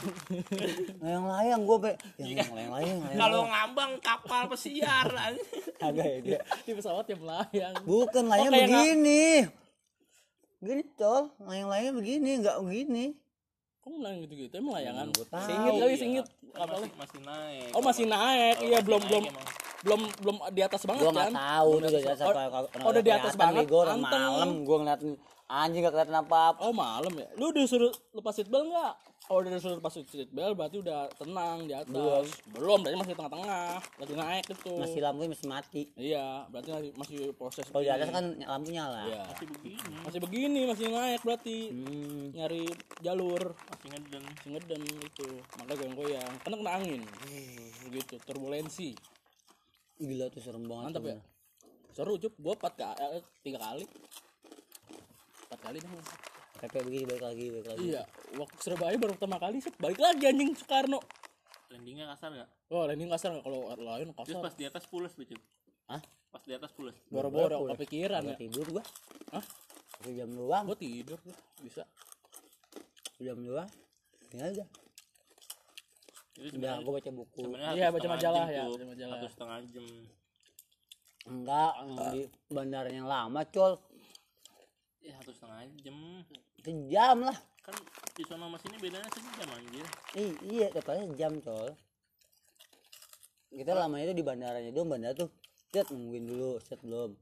Layang-layang 1.01 1.61
gue 1.65 1.79
pe. 1.81 1.93
Ya, 2.19 2.45
layang-layang, 2.47 2.99
Kalau 3.11 3.41
ngambang 3.47 3.93
kapal 3.99 4.43
pesiar. 4.47 5.09
Agak 5.81 6.07
ya 6.07 6.19
dia. 6.21 6.41
Di 6.63 6.73
pesawat 6.73 7.09
yang 7.09 7.21
melayang. 7.21 7.73
Bukan 7.83 8.25
layang 8.27 8.53
kayak 8.53 8.69
nggak- 8.69 8.85
begini. 8.85 9.27
Gini 10.59 10.83
tol, 10.93 11.33
layang-layang 11.41 11.95
begini, 11.95 12.31
enggak 12.37 12.59
begini. 12.61 13.17
Kok 13.89 13.97
melayang 13.97 14.21
gitu-gitu? 14.21 14.53
Emang 14.53 14.77
layangan? 14.77 15.07
Gua 15.17 15.27
tahu. 15.33 15.49
Singit 15.49 15.73
kali, 15.73 15.89
Iya. 15.89 15.97
singit. 15.97 16.27
Kan 16.29 16.53
Kapalnya. 16.61 16.77
masih, 16.77 16.93
masih 17.01 17.21
naik. 17.25 17.69
Oh, 17.73 17.81
masih 17.81 18.05
naik. 18.05 18.57
Iya, 18.61 18.69
masih 18.69 18.85
belum 18.85 19.01
naik 19.01 19.09
belum 19.09 19.25
emang. 19.25 19.47
belum 19.79 20.01
belum 20.21 20.37
di 20.51 20.61
atas 20.61 20.83
banget 20.85 21.01
Gua 21.01 21.09
kan? 21.09 21.17
nggak 21.17 21.41
tahu 21.41 21.71
jasa 22.05 22.25
Oh, 22.85 22.91
udah 22.93 23.01
di 23.01 23.13
atas 23.15 23.33
banget. 23.33 23.65
Gue 23.65 23.81
orang 23.81 24.01
malam, 24.05 24.51
gue 24.61 24.77
ngeliatin 24.77 25.11
anjing 25.49 25.81
gak 25.81 25.93
kelihatan 25.97 26.19
apa-apa. 26.21 26.61
Oh 26.61 26.75
malam 26.77 27.13
ya? 27.17 27.29
Lu 27.33 27.49
disuruh 27.49 27.89
lepas 28.13 28.37
seat 28.37 28.53
belt 28.53 28.69
Oh 29.29 29.45
udah 29.45 29.53
disuruh 29.53 29.77
lepas 29.77 29.93
seat 29.93 30.33
belt 30.33 30.57
berarti 30.57 30.81
udah 30.81 31.13
tenang 31.21 31.69
di 31.69 31.77
atas. 31.77 31.93
Belum. 31.93 32.25
Belum, 32.57 32.79
berarti 32.81 32.97
masih 32.97 33.13
tengah-tengah, 33.13 33.69
lagi 34.01 34.15
naik 34.17 34.45
itu. 34.49 34.73
Masih 34.81 35.01
lampunya 35.05 35.29
masih 35.37 35.47
mati. 35.53 35.83
Iya, 36.01 36.27
berarti 36.49 36.71
masih, 36.73 36.91
masih 36.97 37.19
proses. 37.37 37.69
Kalau 37.69 37.85
di 37.85 37.93
atas 37.93 38.09
kan 38.09 38.25
lampu 38.41 38.73
nyala. 38.73 39.05
Iya. 39.05 39.25
Masih 39.29 39.47
begini. 39.53 39.93
Masih 40.01 40.21
begini, 40.25 40.61
masih 40.65 40.85
naik 40.89 41.21
berarti. 41.21 41.59
Hmm. 41.69 42.25
Nyari 42.33 42.65
jalur, 43.05 43.43
Masih 43.53 43.89
ngeden. 43.93 44.23
masih 44.25 44.49
ngeden 44.57 44.81
itu. 44.97 45.29
Makanya 45.61 45.77
goyang-goyang. 45.77 46.33
Karena 46.41 46.57
kena 46.65 46.73
angin. 46.81 47.01
Gitu, 47.93 48.15
turbulensi. 48.25 48.97
Gila 50.01 50.33
tuh 50.33 50.41
serem 50.41 50.65
banget. 50.65 50.97
Mantap 50.97 51.05
ya? 51.05 51.19
Seru 51.93 52.17
cup, 52.17 52.33
gua 52.41 52.57
empat 52.57 52.73
kali, 52.81 52.97
eh, 52.97 53.23
tiga 53.45 53.59
kali. 53.61 53.85
Empat 55.53 55.61
kali 55.61 55.79
dah. 55.85 55.93
Kayak 56.59 56.85
begini 56.91 57.05
balik 57.07 57.23
lagi, 57.23 57.45
balik 57.55 57.67
lagi. 57.71 57.87
Iya, 57.87 58.03
waktu 58.35 58.57
Surabaya 58.59 58.97
baru 58.99 59.13
pertama 59.15 59.39
kali 59.39 59.63
sih 59.63 59.71
balik 59.79 60.01
lagi 60.03 60.23
anjing 60.27 60.51
Soekarno. 60.59 60.99
Landingnya 61.71 62.07
kasar 62.17 62.31
nggak? 62.35 62.49
Oh, 62.75 62.83
landing 62.89 63.11
kasar 63.13 63.29
nggak 63.37 63.45
kalau 63.47 63.61
lain 63.79 64.07
Terus 64.11 64.27
kasar. 64.35 64.43
pas 64.43 64.55
di 64.59 64.65
atas 64.67 64.85
pulas 64.91 65.13
cup. 65.15 65.41
Hah? 65.87 66.03
Pas 66.35 66.43
di 66.45 66.53
atas 66.57 66.71
pulas. 66.75 66.95
Boro-boro 67.09 67.71
ya? 67.71 67.79
kepikiran 67.79 68.21
ya. 68.25 68.35
Gua 68.35 68.41
tidur 68.41 68.67
gua. 68.75 68.85
Hah? 69.37 69.45
Satu 69.95 70.11
jam 70.11 70.29
doang, 70.35 70.65
Gua 70.67 70.79
tidur 70.79 71.19
gua, 71.23 71.37
bisa. 71.63 71.85
jam 73.23 73.39
doang. 73.39 73.71
Ini 74.35 74.43
aja. 74.43 74.65
Udah, 76.39 76.75
gua 76.83 76.93
baca 76.99 77.11
buku. 77.11 77.43
Iya, 77.55 77.87
satu 77.91 77.95
baca 77.99 78.09
majalah 78.19 78.47
ya, 78.51 78.63
baca 78.67 78.87
majalah. 78.89 79.17
Satu 79.19 79.29
setengah 79.31 79.59
jam. 79.71 79.87
Enggak, 81.29 81.73
di 82.17 82.21
bandara 82.49 82.89
yang 82.89 83.05
lama, 83.05 83.45
col. 83.53 83.77
ya 85.05 85.13
satu 85.21 85.33
setengah 85.33 85.65
jam 85.85 85.97
Sejam 86.59 87.17
lah. 87.23 87.39
kan 87.63 87.75
di 88.17 88.25
sana 88.25 88.49
sama 88.49 88.57
sini 88.59 88.77
bedanya 88.81 89.09
sejam 89.13 89.49
anjir 89.53 89.87
Ih, 90.17 90.33
iya, 90.43 90.67
dapatnya 90.73 91.05
sejam, 91.13 91.33
col. 91.39 91.71
Kita 93.49 93.73
lamanya 93.73 94.11
itu 94.11 94.17
di 94.17 94.25
bandaranya 94.25 94.71
dong, 94.73 94.89
bandara 94.89 95.15
tuh. 95.15 95.29
Set 95.69 95.87
nungguin 95.89 96.25
dulu, 96.25 96.57
set 96.59 96.81
belum. 96.81 97.13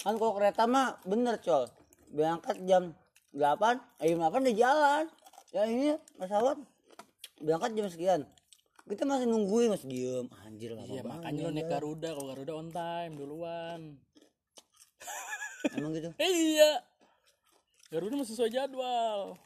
Kan 0.00 0.14
kalau 0.14 0.32
kereta 0.36 0.64
mah 0.64 1.00
bener, 1.02 1.40
col. 1.40 1.64
Berangkat 2.08 2.60
jam 2.64 2.92
8, 3.32 3.80
eh 3.98 4.12
jam 4.12 4.20
8 4.22 4.44
udah 4.44 4.56
jalan. 4.56 5.04
Ya 5.50 5.62
ini 5.64 5.96
pesawat 6.14 6.56
berangkat 7.40 7.70
jam 7.74 7.86
sekian. 7.88 8.20
Kita 8.84 9.08
masih 9.08 9.24
nungguin, 9.24 9.72
masih 9.72 9.88
diem. 9.88 10.26
Anjir 10.44 10.76
lama 10.76 10.84
Iya 10.84 11.00
banget. 11.00 11.24
makanya 11.24 11.40
lo 11.40 11.50
naik 11.50 11.68
Garuda 11.72 12.08
kalau 12.12 12.26
Garuda 12.30 12.52
on 12.52 12.68
time 12.68 13.12
duluan. 13.16 13.80
Emang 15.72 15.96
gitu. 15.96 16.12
Eh, 16.20 16.32
iya. 16.60 16.70
Garuda 17.94 18.14
masih 18.16 18.34
sesuai 18.34 18.50
jadwal. 18.50 19.38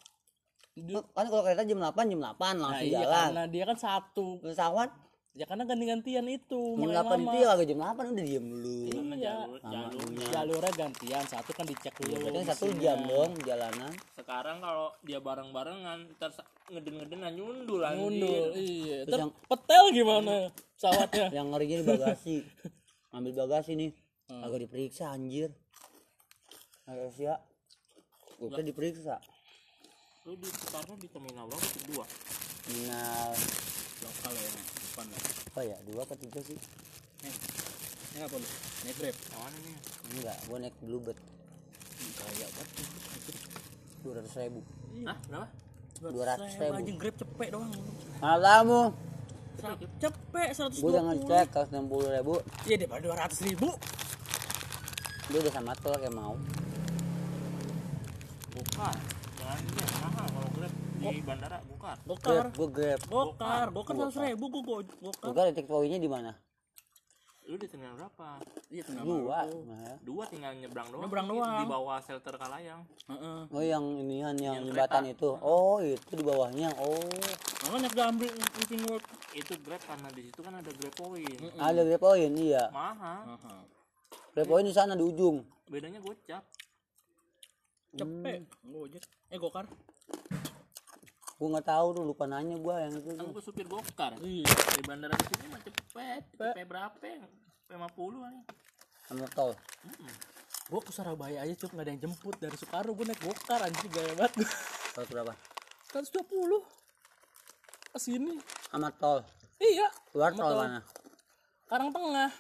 Di- 0.73 0.97
Kan 1.11 1.27
kalau 1.27 1.43
kereta 1.43 1.63
jam 1.63 1.77
8, 1.77 2.09
jam 2.09 2.21
8 2.23 2.55
Nah, 2.55 2.65
langsung 2.65 2.89
iya 2.89 2.99
jalan. 2.99 3.29
karena 3.29 3.45
dia 3.47 3.65
kan 3.65 3.77
satu. 3.77 4.27
Pesawat 4.41 4.91
Ya 5.35 5.45
karena 5.45 5.63
ganti-gantian 5.63 6.27
itu. 6.27 6.75
jam 6.75 6.83
makanya 6.83 6.99
8 7.05 7.15
lama. 7.15 7.31
itu 7.31 7.37
ya 7.37 7.49
agak 7.53 7.67
jam 7.69 7.79
8 7.79 8.05
udah 8.09 8.25
diem 8.25 8.47
dulu. 8.49 8.79
Iya. 8.81 9.17
jalur 9.39 9.59
jalurnya 9.61 10.27
Jalurnya 10.33 10.73
gantian, 10.73 11.25
satu 11.25 11.51
kan 11.53 11.65
dicek 11.65 11.95
dulu. 11.95 12.13
Berarti 12.17 12.47
satu 12.49 12.65
mesinnya. 12.67 12.83
jam 12.83 12.99
dong 13.05 13.33
jalanan. 13.45 13.93
sekarang 14.11 14.57
kalau 14.59 14.89
dia 15.01 15.19
bareng 15.21 15.49
barengan 15.51 15.99
ntar 16.13 16.31
sa- 16.31 16.49
ngeden-ngeden 16.67 17.19
nah 17.19 17.31
nyundul 17.31 17.81
anjir 17.81 18.01
Ngundul, 18.01 18.45
iya. 18.57 18.99
Terus 19.05 19.21
yang- 19.21 19.35
petel 19.47 19.85
gimana 19.93 20.35
pesawatnya? 20.73 21.27
yang 21.37 21.47
ngerinya 21.49 21.77
di 21.77 21.87
bagasi 21.87 22.35
ambil 23.11 23.33
bagasi 23.39 23.71
nih 23.75 23.91
agak 24.29 24.59
diperiksa 24.61 25.05
anjir 25.09 25.55
agak 26.85 27.15
ya 27.15 27.35
udah 28.41 28.63
diperiksa 28.63 29.17
lu 30.25 30.35
di 30.35 30.47
Soekarno 30.47 30.95
di 30.95 31.09
terminal 31.09 31.47
berapa 31.47 31.67
tuh 31.69 31.83
dua 31.89 32.05
final 32.63 33.33
Lokal 33.99 34.31
ya, 34.31 34.47
depan 34.55 35.07
ya. 35.09 35.19
apa 35.19 35.61
ya 35.65 35.77
dua 35.85 36.01
apa 36.03 36.15
tiga 36.15 36.39
sih 36.39 36.55
Ini 38.09 38.21
apa 38.21 38.35
lu? 38.35 38.47
Naik 38.85 38.95
Grab. 38.95 39.17
yang 39.27 39.41
mana 39.41 39.57
nih 39.59 39.77
enggak 40.13 40.37
gua 40.47 40.57
naik 40.59 40.77
bluebird 40.79 41.19
Kayak 42.15 42.49
banget. 42.53 42.69
dua 43.99 44.13
ratus 44.15 44.35
ribu 44.39 44.61
Hah? 45.03 45.19
berapa? 45.29 45.49
dua 46.09 46.25
ratus 46.27 46.53
ribu 46.55 46.75
anjing 46.77 46.97
Grab 46.97 47.15
cepet 47.17 47.49
doang. 47.51 47.73
malamu 48.19 48.83
Cepet 49.99 50.49
120. 50.55 50.79
gua 50.79 50.91
jangan 50.95 51.17
cek 51.21 51.47
kalau 51.51 51.67
enam 51.69 51.85
puluh 51.89 52.09
ribu 52.09 52.35
Iya 52.63 52.77
daripada 52.79 53.03
200 53.03 53.49
ribu. 53.51 53.69
dia 55.27 55.39
udah 55.41 55.53
sama 55.53 55.73
tol 55.75 55.93
kayak 55.93 56.15
mau 56.15 56.39
bukan 58.79 58.95
jangan 59.35 59.59
dia 59.67 59.87
mahal 59.99 60.27
kalau 60.29 60.49
grab 60.55 60.73
di 60.99 61.19
bandara 61.21 61.59
Gokar. 61.67 61.97
grab 62.07 62.47
gua 62.55 62.69
grab 62.69 63.01
Gokar, 63.05 63.67
gokar 63.71 63.95
100 64.07 64.29
ribu 64.29 64.45
gua 64.49 64.63
go- 64.63 64.95
gokar. 65.03 65.31
gua 65.33 65.43
titik 65.49 65.67
poinnya 65.67 65.99
di 65.99 66.07
mana 66.07 66.31
lu 67.43 67.57
di 67.57 67.65
terminal 67.65 67.97
berapa 67.97 68.39
Iya 68.69 68.83
tinggal 68.85 69.05
dua. 69.09 69.39
Nah. 69.65 69.97
dua 69.99 70.25
tinggal 70.29 70.53
nyebrang 70.53 70.85
doang 70.87 71.01
Nyebrang 71.01 71.25
di- 71.25 71.33
doang. 71.33 71.57
di 71.57 71.67
bawah 71.67 71.97
shelter 71.99 72.35
Kalayang 72.37 72.85
Heeh. 73.09 73.39
oh 73.49 73.63
yang 73.65 73.85
inian 73.97 74.37
yang 74.37 74.55
Yang 74.55 74.65
jembatan 74.69 75.03
kereta. 75.03 75.15
itu 75.17 75.31
oh 75.41 75.77
itu 75.81 76.13
di 76.13 76.23
bawahnya 76.23 76.69
oh 76.77 77.01
Makanya 77.65 77.89
gak 77.91 78.07
ambil 78.11 78.31
Infinity 78.31 78.77
World. 78.85 79.05
itu 79.33 79.53
grab 79.59 79.83
karena 79.83 80.09
di 80.09 80.23
situ 80.23 80.41
kan 80.41 80.55
ada 80.55 80.71
grab 80.71 80.95
point 80.95 81.41
ada 81.57 81.81
grab 81.83 82.01
point 82.01 82.35
iya 82.37 82.65
mahal 82.69 83.21
Heeh. 83.27 83.61
grab 84.31 84.47
point 84.47 84.67
di 84.69 84.75
sana 84.77 84.93
di 84.93 85.03
ujung 85.03 85.41
bedanya 85.67 85.99
gocap 85.99 86.45
Cepet. 87.91 88.41
Gojek. 88.63 89.05
Eh 89.29 89.37
gokar. 89.37 89.65
gua 91.39 91.55
nggak 91.55 91.71
tahu 91.71 91.87
tuh 91.93 92.03
lupa 92.03 92.27
nanya 92.27 92.59
gua 92.59 92.83
yang 92.83 92.99
itu 92.99 93.15
kan 93.15 93.31
gue 93.31 93.39
supir 93.39 93.63
gokar 93.65 94.11
Iya. 94.19 94.43
di 94.43 94.83
bandara 94.83 95.15
di 95.15 95.23
sini 95.25 95.47
mah 95.47 95.63
cepet 95.63 96.23
cepet 96.35 96.67
berapa 96.67 96.99
ya? 96.99 97.23
cepet 97.63 97.79
50 97.79 97.95
kali 98.19 98.41
sama 99.07 99.27
tol 99.31 99.55
Gua 100.67 100.81
ke 100.83 100.91
Surabaya 100.91 101.39
aja 101.41 101.55
cup 101.55 101.71
nggak 101.71 101.81
ada 101.81 101.91
yang 101.95 102.03
jemput 102.03 102.35
dari 102.37 102.59
Soekarno 102.59 102.91
gua 102.91 103.07
naik 103.07 103.23
gokar 103.23 103.63
anjing 103.63 103.87
gaya 103.87 104.19
banget. 104.19 104.51
tol 104.93 105.07
berapa 105.07 105.31
120. 105.89 106.27
Ke 107.87 107.99
sini. 108.03 108.35
sama 108.67 108.91
tol 108.93 109.23
Iya. 109.57 109.89
keluar 110.11 110.35
Sama 110.35 110.43
tol 110.43 110.51
tol. 110.51 110.59
mana 110.61 110.81
Karang 111.65 111.91
Tengah. 111.95 112.31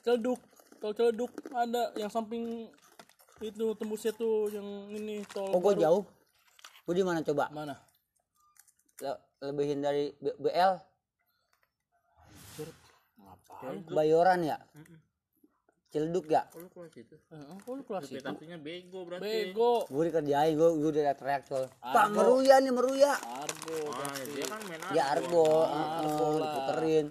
Celeduk. 0.00 0.38
Tol 0.78 0.94
Celeduk 0.94 1.34
ada 1.50 1.90
yang 1.94 2.08
samping 2.08 2.70
itu 3.38 3.64
tembusnya 3.74 4.12
tuh 4.12 4.48
yang 4.48 4.64
ini 4.88 5.20
tol. 5.28 5.50
oh 5.50 5.60
gua 5.60 5.72
baru. 5.72 5.82
jauh 5.82 6.02
gua 6.82 6.94
di 6.94 7.04
mana 7.04 7.20
coba 7.20 7.50
Mana? 7.50 7.76
Le- 8.98 9.20
lebihin 9.42 9.78
dari 9.78 10.08
B- 10.14 10.38
BL 10.38 10.72
Ngapain? 13.16 13.76
Bayoran 13.86 14.40
ya 14.40 14.56
Ciledug 15.86 16.26
ya 16.26 16.48
oh 16.48 16.58
lu 16.58 16.68
keluar 16.68 16.88
situ 16.88 17.16
Heeh, 17.28 17.56
kok 17.56 17.72
lu 17.72 17.82
kelas 17.84 18.08
itu? 18.08 18.20
Bego 18.58 19.00
berarti 19.04 19.24
Bego. 19.52 19.84
gue 19.86 20.02
dikerjain 20.06 20.52
gue 20.52 20.68
gue 20.74 20.90
udah 20.90 21.14
teriak 21.14 21.42
tol 21.44 21.64
Argo. 21.78 21.92
pak 21.92 22.06
meruya 22.10 22.54
nih 22.58 22.72
meruya 22.72 23.12
Argo. 23.14 23.78
ah 23.92 24.12
dia 24.26 24.44
kan 24.46 24.60
main 24.64 24.80
ya 24.92 25.02
argo 25.10 25.44
Argo 25.62 26.26
lah. 26.32 26.40
diputerin 26.42 27.06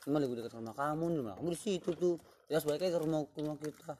cuma 0.00 0.16
gue 0.18 0.32
dekat 0.34 0.52
rumah 0.56 0.74
kamu 0.74 1.04
nih 1.06 1.18
rumah 1.20 1.34
kamu 1.36 1.48
di 1.52 1.60
situ 1.60 1.90
tuh 1.92 2.14
ya 2.48 2.56
sebaiknya 2.56 2.90
ke 2.90 3.00
rumah 3.00 3.20
rumah 3.30 3.54
kita 3.56 3.92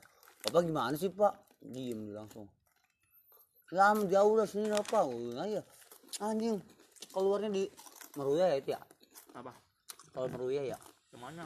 bapak 0.43 0.61
gimana 0.65 0.97
sih 0.97 1.13
pak 1.13 1.33
diem 1.62 2.15
langsung. 2.15 2.47
Lama 3.69 4.09
jauh 4.09 4.33
lah 4.33 4.49
sini 4.49 4.73
oh, 4.73 4.83
nah 5.37 5.45
ya 5.45 5.61
anjing 6.25 6.57
keluarnya 7.12 7.53
di 7.53 7.69
meruya 8.17 8.49
ya 8.49 8.57
itu 8.57 8.71
ya? 8.73 8.81
Apa? 9.37 9.53
Tol 10.17 10.33
meruya 10.33 10.75
ya? 10.75 10.79
Ke 11.12 11.17
mana 11.21 11.45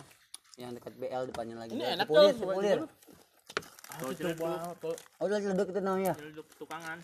yang 0.60 0.70
dekat 0.76 0.94
BL 1.00 1.22
depannya 1.32 1.56
lagi. 1.58 1.74
Ini 1.74 1.98
enak 1.98 2.06
Cipulir, 2.06 2.30
tuh, 2.30 2.38
Cipulir. 2.38 2.78
Tol 3.92 4.10
Itu 4.12 4.18
Ciledug. 4.22 4.40
banget, 4.40 4.76
tol. 4.78 4.94
oh 4.94 5.24
udah 5.26 5.38
Ciledug 5.42 5.68
itu 5.68 5.80
namanya. 5.82 6.14
Ciledug 6.14 6.48
tukangan. 6.56 6.98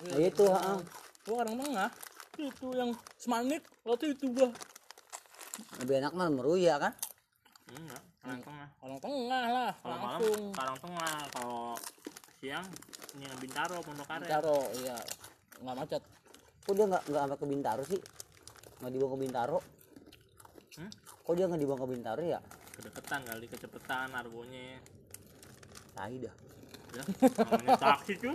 Nah 0.00 0.18
itu 0.20 0.44
ha 0.48 0.72
Gua 1.20 1.34
Karang 1.44 1.56
Tengah. 1.60 1.90
Itu 2.40 2.66
yang 2.72 2.90
semanik 3.20 3.62
waktu 3.84 4.16
itu 4.16 4.26
gua. 4.32 4.50
lebih 5.80 6.00
enak 6.00 6.12
mah 6.16 6.28
meruya 6.32 6.80
kan? 6.80 6.92
Enggak 7.68 8.02
karang 8.20 8.40
tengah. 8.44 8.68
Karang 8.80 9.00
Tengah 9.00 9.44
lah, 9.48 9.70
kalau 9.80 9.96
malam 9.96 10.20
langsung. 10.20 10.44
karang 10.52 10.78
tengah. 10.80 11.16
Kalau 11.32 11.60
siang 12.40 12.64
ini 13.14 13.28
yang 13.28 13.36
bintaro 13.36 13.76
pondok 13.84 14.06
karet 14.08 14.26
Caro, 14.26 14.58
iya. 14.80 14.96
Nggak 15.60 15.76
macet. 15.76 16.02
kok 16.60 16.72
dia 16.72 16.86
nggak 16.86 17.02
nggak 17.04 17.20
sampai 17.20 17.36
ke 17.36 17.46
Bintaro 17.46 17.82
sih 17.82 18.00
nggak 18.78 18.90
dibawa 18.90 19.10
ke 19.10 19.20
Bintaro 19.20 19.58
Hmm? 20.70 20.86
kok 21.02 21.32
dia 21.34 21.44
nggak 21.44 21.60
dibawa 21.60 21.76
ke 21.76 21.86
Bintaro 21.90 22.22
ya 22.22 22.40
kedeketan 22.70 23.20
kali 23.26 23.44
kecepatan 23.50 24.08
argonya 24.14 24.78
tai 25.92 26.14
dah 26.16 26.34
ya 26.90 27.02
namanya 27.42 27.76
taksi 27.76 28.12
cuy 28.16 28.34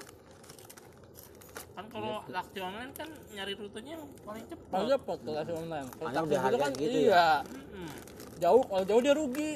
kan 1.72 1.86
kalau 1.88 2.24
taksi 2.26 2.60
online 2.60 2.92
kan 2.92 3.08
nyari 3.32 3.54
rutenya 3.56 3.96
yang 3.96 4.06
paling 4.22 4.46
cepat 4.46 4.68
Paling 4.70 4.90
cepet 4.92 5.18
tuh 5.20 5.34
kasih 5.34 5.56
online. 5.56 5.88
Kalau 5.92 6.08
taksi 6.08 6.20
udah 6.20 6.28
gitu 6.28 6.44
harga 6.44 6.58
kan 6.60 6.72
gitu 6.76 6.98
iya. 7.04 7.28
Mm-mm. 7.44 7.90
Jauh, 8.36 8.64
kalau 8.64 8.84
jauh 8.84 9.02
dia 9.02 9.12
rugi. 9.12 9.52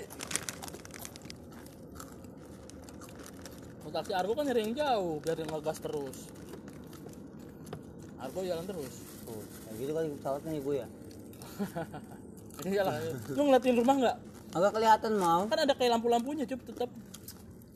Taksi 3.91 4.13
Argo 4.13 4.34
kan 4.38 4.46
nyari 4.48 4.62
yang 4.65 4.74
jauh 4.77 5.19
biar 5.22 5.36
dia 5.36 5.46
ngegas 5.46 5.77
terus. 5.81 6.17
Argo 8.19 8.39
jalan 8.43 8.65
terus. 8.67 8.93
tuh 9.29 9.41
kayak 9.69 9.75
gitu 9.77 9.91
kali 9.93 10.08
pesawatnya 10.17 10.51
ibu 10.58 10.72
ya 10.74 10.88
Ini 12.65 12.72
jalan. 12.75 12.91
Lu 13.31 13.41
ngeliatin 13.46 13.77
rumah 13.77 13.96
nggak? 14.00 14.17
agak 14.50 14.72
kelihatan 14.81 15.13
mau 15.22 15.46
Kan 15.46 15.62
ada 15.62 15.74
kayak 15.77 15.91
lampu-lampunya, 15.93 16.43
cup 16.50 16.58
tetap. 16.65 16.89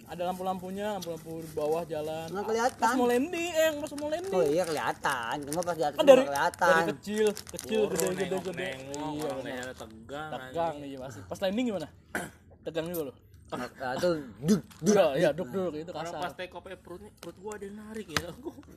Ada 0.10 0.30
lampu-lampunya, 0.30 0.98
lampu-lampu 0.98 1.46
di 1.46 1.50
bawah 1.54 1.86
jalan. 1.86 2.26
nggak 2.34 2.44
Pas 2.44 2.50
kelihatan 2.50 2.94
mau 2.98 3.08
landing, 3.08 3.52
eh 3.54 3.70
pas 3.78 3.92
mau 3.98 4.10
landing. 4.10 4.34
oh 4.34 4.44
iya 4.46 4.64
kelihatan 4.66 5.36
cuma 5.48 5.62
pas 5.64 5.76
di 5.78 5.84
atas 5.86 5.98
kan 5.98 6.06
dari 6.06 6.24
kelihatan 6.26 6.74
dari 6.74 6.84
kecil 6.94 7.26
kecil 7.34 7.82
gede 7.90 8.06
gede 8.14 8.26
nengok, 8.30 8.42
gede 8.50 8.70
nengok, 8.74 9.10
iya 9.14 9.30
daerah 9.42 9.76
tegang 9.78 10.30
tegang 10.34 10.74
iya 10.82 10.98
pasti 11.02 11.20
pas 11.26 11.40
landing 11.42 11.66
gimana 11.70 11.88
tegang 12.66 12.86
juga 12.90 13.02
lo 13.10 13.14
nah, 13.58 13.92
itu 13.98 14.10
duk 14.42 14.62
duk 14.82 14.96
iya 14.96 15.06
iya 15.20 15.30
duk 15.34 15.50
duk 15.50 15.74
itu 15.78 15.92
Orang 15.94 16.06
pas 16.10 16.14
kasar 16.14 16.32
take 16.38 16.54
off 16.54 16.66
eh, 16.68 16.78
perutnya 16.80 17.12
perut 17.22 17.38
gua 17.42 17.54
ada 17.58 17.66
yang 17.66 17.78
narik 17.78 18.08
ya. 18.10 18.30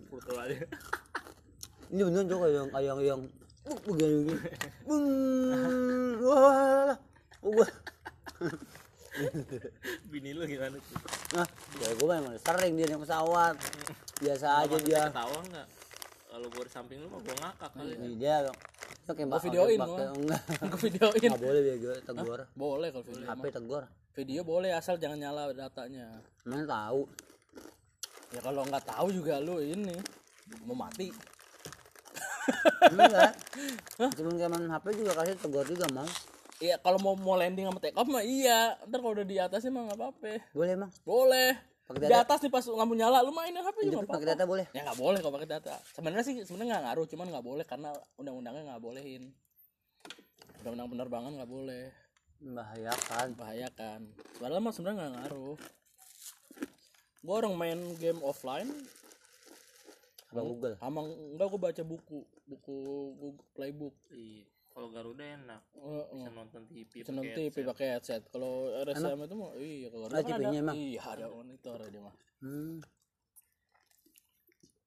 Perut 0.09 0.25
gua 0.31 0.41
ada. 0.45 0.55
Ini 1.87 2.01
bener 2.03 2.23
tuh 2.27 2.39
kayak 2.43 2.53
yang 2.55 2.69
yang 2.83 2.99
yang 3.03 3.21
begini 3.67 4.15
begini 4.23 4.41
Bung, 4.87 5.07
wah 6.27 6.95
gua 7.43 7.67
bini 10.13 10.31
lu 10.37 10.45
gimana 10.45 10.77
tuh? 10.77 10.99
Nah 11.35 11.47
ya 11.81 11.89
gue 11.97 12.07
memang 12.07 12.37
sering 12.37 12.73
dia 12.77 12.87
naik 12.87 13.01
pesawat. 13.03 13.57
Biasa 14.21 14.47
aja 14.65 14.77
dia. 14.85 15.03
ketawa 15.09 15.39
nggak? 15.41 15.67
Kalau 16.27 16.47
gua 16.53 16.65
di 16.69 16.73
samping 16.73 16.99
lu 17.01 17.09
mah 17.09 17.21
gua 17.25 17.37
ngakak 17.41 17.71
kali 17.73 17.93
Ini 17.97 18.09
dia 18.21 18.37
kayak 19.07 19.29
Gua 19.31 19.41
videoin, 19.41 19.79
gua. 19.81 20.07
enggak. 20.13 20.43
Aku 20.69 20.77
videoin. 20.85 21.29
Nggak 21.33 21.43
boleh 21.43 21.61
dia 21.65 21.77
gue 21.79 21.95
tegur. 22.05 22.41
Boleh 22.59 22.89
kalau 22.93 23.05
video 23.07 23.25
HP 23.25 23.45
tegur 23.55 23.85
video 24.17 24.41
boleh 24.41 24.73
asal 24.73 24.97
jangan 24.97 25.21
nyala 25.21 25.53
datanya. 25.53 26.09
Mana 26.49 26.65
tahu. 26.65 27.05
Ya 28.33 28.41
kalau 28.41 28.65
nggak 28.65 28.89
tahu 28.89 29.13
juga 29.13 29.37
lu 29.45 29.61
ini 29.61 29.93
mau 30.65 30.73
mati. 30.73 31.13
Enggak 32.89 33.37
sebelum 34.17 34.35
zaman 34.43 34.73
HP 34.73 35.05
juga 35.05 35.13
kasih 35.21 35.37
tegur 35.37 35.69
juga 35.69 35.87
mang. 35.93 36.09
Iya 36.57 36.81
kalau 36.81 36.97
mau 37.05 37.13
mau 37.13 37.37
landing 37.37 37.69
sama 37.69 37.77
take 37.77 37.93
off 37.93 38.09
mah 38.09 38.25
iya. 38.25 38.81
Ntar 38.89 39.05
kalau 39.05 39.13
udah 39.13 39.27
di 39.29 39.37
atasnya 39.37 39.69
mah 39.69 39.93
nggak 39.93 39.99
apa-apa. 40.01 40.33
Boleh 40.57 40.75
mang. 40.81 40.91
Boleh. 41.05 41.53
Di 41.87 42.17
atas 42.17 42.41
nih 42.43 42.51
pas 42.51 42.65
lampu 42.67 42.97
nyala 42.97 43.21
lu 43.21 43.31
mainin 43.37 43.61
HP 43.61 43.93
juga 43.93 44.01
nggak 44.01 44.17
pakai 44.17 44.29
data 44.33 44.45
boleh. 44.49 44.67
Ya 44.73 44.81
nggak 44.81 44.97
boleh 44.99 45.19
kalau 45.21 45.35
pakai 45.37 45.51
data. 45.61 45.77
Sebenarnya 45.93 46.25
sih 46.25 46.35
sebenarnya 46.49 46.81
nggak 46.81 46.85
ngaruh 46.89 47.07
cuman 47.13 47.27
nggak 47.37 47.45
boleh 47.45 47.65
karena 47.69 47.93
undang-undangnya 48.17 48.63
nggak 48.73 48.81
bolehin. 48.81 49.29
Undang-undang 50.65 50.89
penerbangan 50.89 51.31
nggak 51.37 51.53
boleh 51.53 52.06
membahayakan 52.39 53.27
bahayakan 53.35 54.01
padahal 54.37 54.61
mah 54.61 54.71
sebenarnya 54.71 54.97
nggak 54.99 55.13
ngaruh 55.17 55.57
gua 57.21 57.35
orang 57.37 57.55
main 57.55 57.79
game 57.97 58.21
offline 58.21 58.71
apa 60.27 60.41
Google 60.41 60.75
sama 60.77 61.01
enggak 61.05 61.47
gua 61.49 61.61
baca 61.63 61.83
buku 61.83 62.19
buku 62.45 62.77
Google 63.15 63.47
playbook 63.53 63.97
Iya. 64.11 64.45
Kalau 64.69 64.93
Garuda 64.93 65.25
enak. 65.25 65.63
Heeh. 65.73 66.05
Bisa 66.13 66.31
nonton 66.31 66.63
TV. 66.69 67.01
Seneng 67.01 67.25
pakai 67.25 67.49
TV 67.49 67.57
pakai 67.65 67.87
headset. 67.97 68.29
Kalau 68.29 68.69
RSM 68.77 69.25
itu 69.25 69.33
mah 69.35 69.51
iya 69.57 69.89
kalau 69.89 70.05
Ah, 70.05 70.21
kan 70.21 70.37
ada. 70.37 70.53
emang? 70.53 70.77
Iya, 70.77 71.01
ada 71.01 71.27
monitor 71.33 71.81
dia 71.89 72.03
mah. 72.05 72.13
hmm 72.45 72.77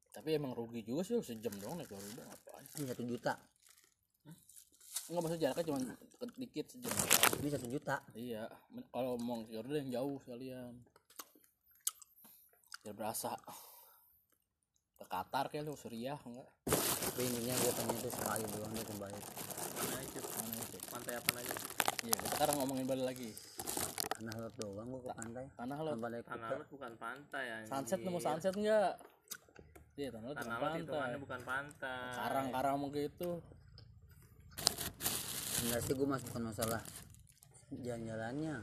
Tapi 0.09 0.29
emang 0.31 0.53
rugi 0.53 0.81
juga 0.83 1.01
sih 1.01 1.17
sejam 1.21 1.49
doang 1.57 1.77
naik 1.77 1.89
Garuda 1.89 2.21
ngapain? 2.21 2.65
ini 2.69 2.85
satu 2.85 3.01
juta 3.01 3.33
Enggak 5.09 5.21
maksud 5.25 5.39
jaraknya 5.41 5.65
cuma 5.65 5.79
dikit 6.37 6.65
sejam. 6.69 6.93
ini 7.41 7.49
satu 7.49 7.65
juta 7.65 7.97
Iya, 8.13 8.45
kalau 8.93 9.17
mau 9.17 9.41
ke 9.41 9.57
yang 9.57 9.89
jauh 9.89 10.21
sekalian. 10.21 10.77
Biar 12.85 12.93
berasa. 12.93 13.33
Ke 14.95 15.05
Qatar 15.09 15.49
kayak 15.49 15.65
lu 15.65 15.73
Suriah 15.73 16.19
enggak? 16.21 16.49
tapi 16.99 17.25
intinya 17.25 17.55
gue 17.57 17.73
pengen 17.73 17.95
itu 17.97 18.09
sekali 18.13 18.43
doang 18.53 18.71
dia 18.71 18.85
kembali 18.85 19.17
Mana 19.79 19.97
itu? 20.03 20.19
Mana 20.19 20.55
itu? 20.55 20.77
Pantai 20.87 21.13
apa 21.17 21.29
aja? 21.35 21.53
Iya, 21.99 22.13
kita 22.15 22.27
sekarang 22.37 22.55
ngomongin 22.61 22.85
balik 22.85 23.05
lagi. 23.09 23.29
karena 24.13 24.31
halap 24.35 24.53
doang 24.59 24.87
gue 24.87 25.01
ke 25.01 25.11
pantai 25.15 25.45
Tanah 25.55 25.75
naik 25.79 26.23
Tanah 26.27 26.47
Laut 26.53 26.69
bukan 26.69 26.93
pantai 26.95 27.45
anjing. 27.49 27.71
sunset 27.71 27.99
mau 28.05 28.21
sunset 28.21 28.53
enggak? 28.53 28.93
Iya, 29.95 30.07
tanah 30.13 30.27
lo 30.27 30.33
Tanah 30.33 30.43
bukan 30.45 30.53
Laut 30.53 30.61
pantai. 30.61 30.79
hitungannya 30.79 31.19
bukan 31.19 31.41
pantai. 31.43 32.11
Karang-karang 32.13 32.75
mau 32.77 32.87
gitu. 32.93 33.31
Enggak 35.59 35.81
sih 35.83 35.93
gue 35.93 36.07
bukan 36.07 36.43
masalah 36.43 36.81
jalan-jalannya 37.69 38.55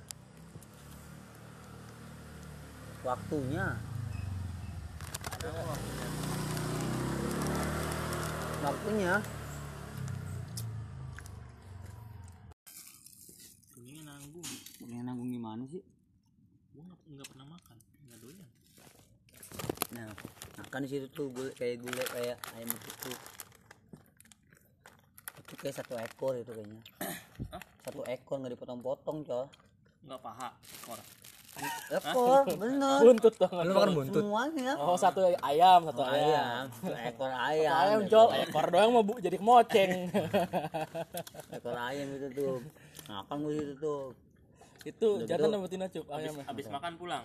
waktunya 3.07 3.67
waktunya 8.65 9.15
Ini 13.77 14.03
nanggung. 14.03 14.49
yang 14.91 15.07
nanggung 15.07 15.31
gimana 15.31 15.63
sih 15.71 15.85
Gua 16.75 16.83
nggak 16.83 17.01
nggak 17.15 17.29
pernah 17.31 17.47
makan. 17.47 17.77
Nggak 18.11 18.19
doyan. 18.21 18.49
nah 19.95 20.11
makan 20.59 20.81
di 20.83 20.89
situ 20.91 21.07
tuh 21.15 21.31
gule 21.31 21.55
kayak 21.55 21.79
gule 21.79 22.03
kayak 22.11 22.37
ayam 22.59 22.69
itu 22.69 23.13
kayak 25.67 25.77
satu 25.77 25.95
ekor 25.97 26.33
itu 26.33 26.47
kayaknya 26.49 26.79
satu 27.83 28.01
ekor 28.07 28.39
nggak 28.39 28.55
dipotong-potong 28.55 29.19
coy 29.21 29.47
Nggak 30.01 30.23
paha. 30.23 30.49
Kor. 30.87 31.01
ekor 31.91 32.47
bener 32.55 33.01
Buntut 33.11 33.35
dong. 33.35 33.51
Lu 33.59 33.73
makan 33.75 33.91
buntut. 33.93 34.23
semuanya 34.23 34.71
Oh, 34.77 34.95
satu 34.95 35.19
ayam, 35.43 35.81
satu 35.83 36.03
ayam. 36.05 36.15
ayam 36.15 36.65
satu 36.71 36.95
ekor 36.95 37.31
ayam 37.33 37.73
Ayam 37.75 38.01
jol, 38.07 38.29
ekor 38.31 38.67
doang 38.69 38.91
mau 38.93 39.03
bu 39.03 39.19
jadi 39.19 39.35
kemoceng. 39.35 40.07
ekor 41.57 41.75
ayam 41.75 42.07
itu 42.13 42.27
tuh 42.31 42.55
makan 43.07 43.37
gue 43.41 43.55
itu 43.57 43.75
tuh 43.77 44.01
itu 44.85 45.09
jangan 45.25 45.51
sama 45.51 45.65
betina 45.65 45.87
cuk 45.89 46.05
Habis, 46.05 46.23
ayamnya. 46.23 46.45
habis 46.47 46.67
makan 46.69 46.93
pulang. 46.95 47.25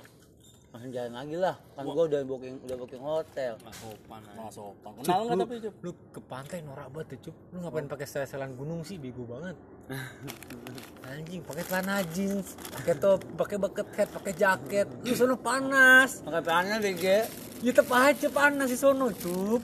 Langsung 0.72 0.92
jalan 0.96 1.12
lagi 1.12 1.36
lah 1.36 1.56
kan 1.76 1.84
gue 1.84 2.06
udah 2.08 2.22
booking 2.24 2.56
udah 2.64 2.78
booking 2.80 3.04
hotel 3.04 3.54
Nggak 3.60 3.76
sopan. 3.76 4.22
Nggak 4.24 4.54
sopan. 4.56 4.92
Kenal 5.04 5.22
nggak 5.28 5.38
tapi 5.44 5.56
cuk? 5.60 5.74
Lu 5.84 5.92
ke 6.16 6.22
pantai 6.24 6.58
norak 6.64 6.88
banget 6.96 7.08
tuh, 7.12 7.20
Cup. 7.30 7.36
Lu 7.52 7.58
ngapain 7.60 7.88
pakai 7.92 8.08
setelan 8.08 8.52
gunung 8.56 8.82
sih, 8.88 8.96
bego 8.96 9.28
banget. 9.28 9.56
Anjing, 11.12 11.42
pakai 11.44 11.64
celana 11.68 12.00
jeans, 12.16 12.56
pakai 12.72 12.96
top, 12.96 13.20
pakai 13.36 13.58
bucket 13.60 13.88
hat, 14.00 14.10
pakai 14.16 14.34
jaket. 14.36 14.88
Lu 15.04 15.14
sono 15.14 15.36
panas. 15.36 16.24
pakai 16.24 16.44
panas 16.44 16.80
BG 16.80 17.06
Ya 17.62 17.72
tetep 17.76 17.92
aja 17.94 18.28
panas 18.32 18.68
di 18.72 18.78
sono, 18.80 19.12
Cup. 19.12 19.62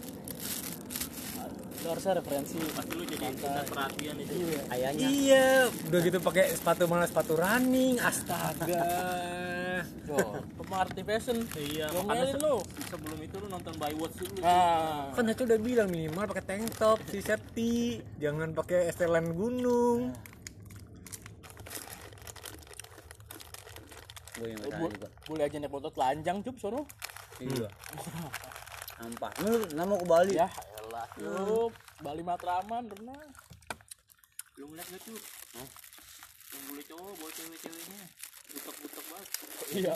Lu 1.81 1.87
harusnya 1.87 2.19
referensi. 2.19 2.59
Pasti 2.75 2.93
lu 2.99 3.03
jadi 3.07 3.31
pusat 3.31 3.65
perhatian 3.71 4.15
itu. 4.19 4.33
ayahnya 4.75 5.07
Iya, 5.07 5.47
udah 5.71 5.99
gitu 6.03 6.17
pakai 6.19 6.51
sepatu 6.51 6.83
malah 6.85 7.07
sepatu 7.07 7.33
running. 7.39 7.95
Astaga. 8.03 8.83
Yo, 10.07 10.17
pemarti 10.55 11.01
fashion. 11.03 11.37
Iya, 11.51 11.91
Gomelin 11.91 12.31
makanya 12.31 12.35
lu. 12.39 12.55
sebelum 12.87 13.19
itu 13.19 13.35
lu 13.43 13.47
nonton 13.51 13.73
by 13.75 13.93
watch 13.99 14.15
dulu. 14.15 14.39
Nah, 14.39 15.11
Kan 15.11 15.23
Nacho 15.27 15.43
udah 15.43 15.59
bilang 15.59 15.89
minimal 15.91 16.25
pakai 16.31 16.45
tank 16.47 16.71
top, 16.79 16.99
si 17.11 17.19
safety, 17.19 17.99
jangan 18.21 18.55
pakai 18.55 18.87
setelan 18.91 19.35
gunung. 19.35 20.15
gue 24.37 24.53
yang 24.53 24.61
bu, 24.61 24.69
tanya 24.69 24.89
juga 24.93 25.07
boleh 25.25 25.43
aja 25.49 25.57
naik 25.57 25.73
motor 25.73 25.91
telanjang 25.97 26.37
cuk 26.45 26.57
sono. 26.61 26.81
Iya. 27.41 27.69
nampak 29.01 29.29
lu 29.45 29.61
nggak 29.61 29.85
mau 29.85 29.97
ke 29.97 30.07
Bali 30.09 30.33
Ya, 30.37 30.49
elah 30.77 31.05
cuk. 31.17 31.73
Bali 32.05 32.21
Matraman 32.21 32.85
pernah. 32.85 33.17
Lu 34.61 34.69
ngeliat 34.69 34.87
gak 34.89 35.01
tuh? 35.05 35.17
Yang 36.53 36.63
boleh 36.69 36.85
cowok 36.85 37.13
bawa 37.17 37.31
cewek-ceweknya. 37.33 38.01
Butek-butek 38.47 39.03
banget. 39.07 39.29
Iya. 39.73 39.95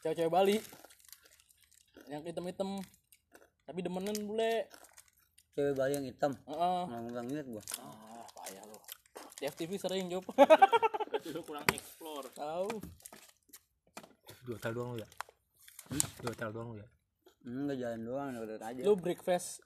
Cewek-cewek 0.00 0.30
Bali. 0.30 0.56
Yang 2.06 2.22
hitam-hitam. 2.30 2.70
Tapi 3.64 3.78
demenan 3.80 4.16
bule. 4.24 4.68
cewek 5.54 5.74
Bali 5.74 5.92
yang 5.94 6.06
hitam 6.06 6.32
Heeh. 6.44 6.80
nggak 6.84 7.00
nggak 7.14 7.24
ngeliat 7.30 7.46
gua 7.46 7.62
Ah, 7.78 8.26
payah 8.34 8.62
lu. 8.66 8.78
Di 9.38 9.44
FTV 9.46 9.70
sering. 9.78 10.06
Berarti 10.10 11.28
lu 11.30 11.40
kurang 11.42 11.64
explore. 11.70 12.26
Tahu. 12.34 12.68
Dua 14.44 14.54
hotel 14.58 14.72
doang 14.74 14.90
lu 14.92 14.98
ya? 15.00 15.08
Dua 16.20 16.30
hotel 16.34 16.50
doang 16.52 16.68
lu 16.74 16.78
ya? 16.78 16.88
enggak 17.44 17.76
jalan 17.76 18.00
doang 18.08 18.28
udah 18.40 18.56
aja 18.56 18.80
Lu 18.80 18.96
breakfast 18.96 19.60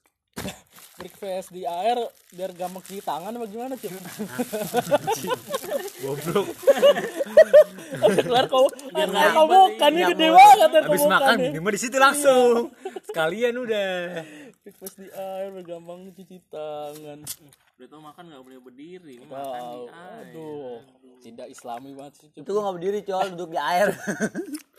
breakfast 0.98 1.48
di 1.48 1.62
air 1.62 1.94
biar 2.28 2.50
gampang 2.52 2.82
cuci 2.82 2.98
tangan 3.00 3.30
apa 3.30 3.46
gimana 3.46 3.74
cuy? 3.74 3.88
Goblok. 5.98 6.46
keluar 8.18 8.44
kau 8.46 8.66
air 8.92 9.08
nggak 9.08 9.30
kobokan 9.32 9.90
ini 9.90 10.00
Yang 10.00 10.10
gede 10.12 10.26
mau- 10.26 10.36
banget 10.36 10.70
air 10.70 10.84
Habis 10.84 11.04
makan, 11.06 11.36
lima 11.54 11.68
di 11.70 11.80
situ 11.80 11.96
langsung. 11.96 12.74
Sekalian 13.04 13.54
udah. 13.56 13.90
breakfast 14.60 14.96
di 14.98 15.08
air 15.08 15.48
biar 15.48 15.64
gampang 15.64 16.10
cuci 16.12 16.36
tangan. 16.46 17.18
Udah 17.78 17.86
tau 17.88 18.02
makan 18.02 18.22
gak 18.28 18.42
boleh 18.42 18.58
berdiri. 18.60 19.14
Ini 19.16 19.24
makan 19.24 19.62
di 19.62 19.80
air. 19.86 19.88
Aduh, 20.28 20.82
tidak 21.20 21.46
islami 21.48 21.90
banget 21.92 22.14
sih 22.16 22.28
itu 22.32 22.46
gua 22.46 22.62
nggak 22.62 22.76
berdiri 22.76 23.00
col 23.02 23.26
duduk 23.34 23.50
di 23.50 23.58
air 23.58 23.90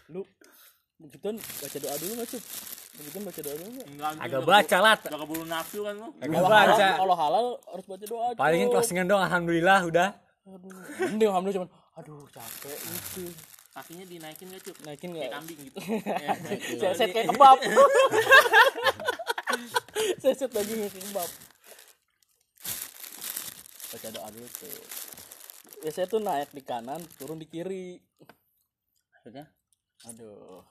Lu 0.07 0.23
begitu 0.95 1.35
baca 1.35 1.77
doa 1.77 1.95
dulu 1.95 2.11
nggak 2.15 2.27
cuy? 2.29 2.41
Begitu 2.99 3.17
baca 3.23 3.39
doa 3.39 3.55
dulu 3.55 3.69
nggak? 3.71 3.87
Enggak, 3.87 4.09
Agak 4.19 4.41
baca 4.43 4.77
lah. 4.77 4.95
Udah 4.99 5.19
keburu 5.23 5.43
nafsu 5.47 5.79
kan 5.81 5.93
lu. 5.95 6.07
Agak 6.19 6.43
baca. 6.43 6.87
kalau 6.99 7.15
halal 7.15 7.45
harus 7.65 7.85
baca 7.87 8.05
doa. 8.05 8.25
Cuy. 8.29 8.37
Palingin 8.37 8.67
closingan 8.67 9.05
doang, 9.07 9.23
alhamdulillah 9.23 9.79
udah. 9.87 10.09
Aduh, 10.45 10.75
mending 10.99 11.29
alhamdulillah 11.29 11.57
cuman 11.63 11.69
aduh 11.95 12.21
capek 12.29 12.75
itu. 12.75 13.25
Kakinya 13.69 14.03
dinaikin 14.03 14.49
gak 14.49 14.61
cuk? 14.65 14.75
Naikin 14.81 15.09
Kayak 15.09 15.15
nggak? 15.15 15.31
kambing 15.31 15.59
gitu. 15.61 15.79
Seset 16.81 17.09
kayak 17.13 17.27
kebab. 17.31 17.57
Seset 20.19 20.51
lagi 20.51 20.73
kayak 20.75 20.91
kebab. 20.91 21.29
Baca 23.89 24.07
doa 24.11 24.27
dulu 24.29 24.47
tuh. 24.51 24.79
Biasanya 25.79 26.07
tuh 26.07 26.19
naik 26.19 26.49
di 26.51 26.61
kanan, 26.61 27.01
turun 27.15 27.39
di 27.39 27.47
kiri. 27.47 27.95
maksudnya 29.13 29.45
Aduh. 30.07 30.63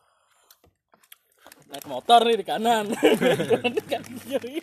Naik 1.68 1.84
motor 1.84 2.20
nih 2.22 2.36
di 2.36 2.44
kanan. 2.44 2.84
di 3.76 3.82
kanan 3.84 4.14
kiri. 4.18 4.54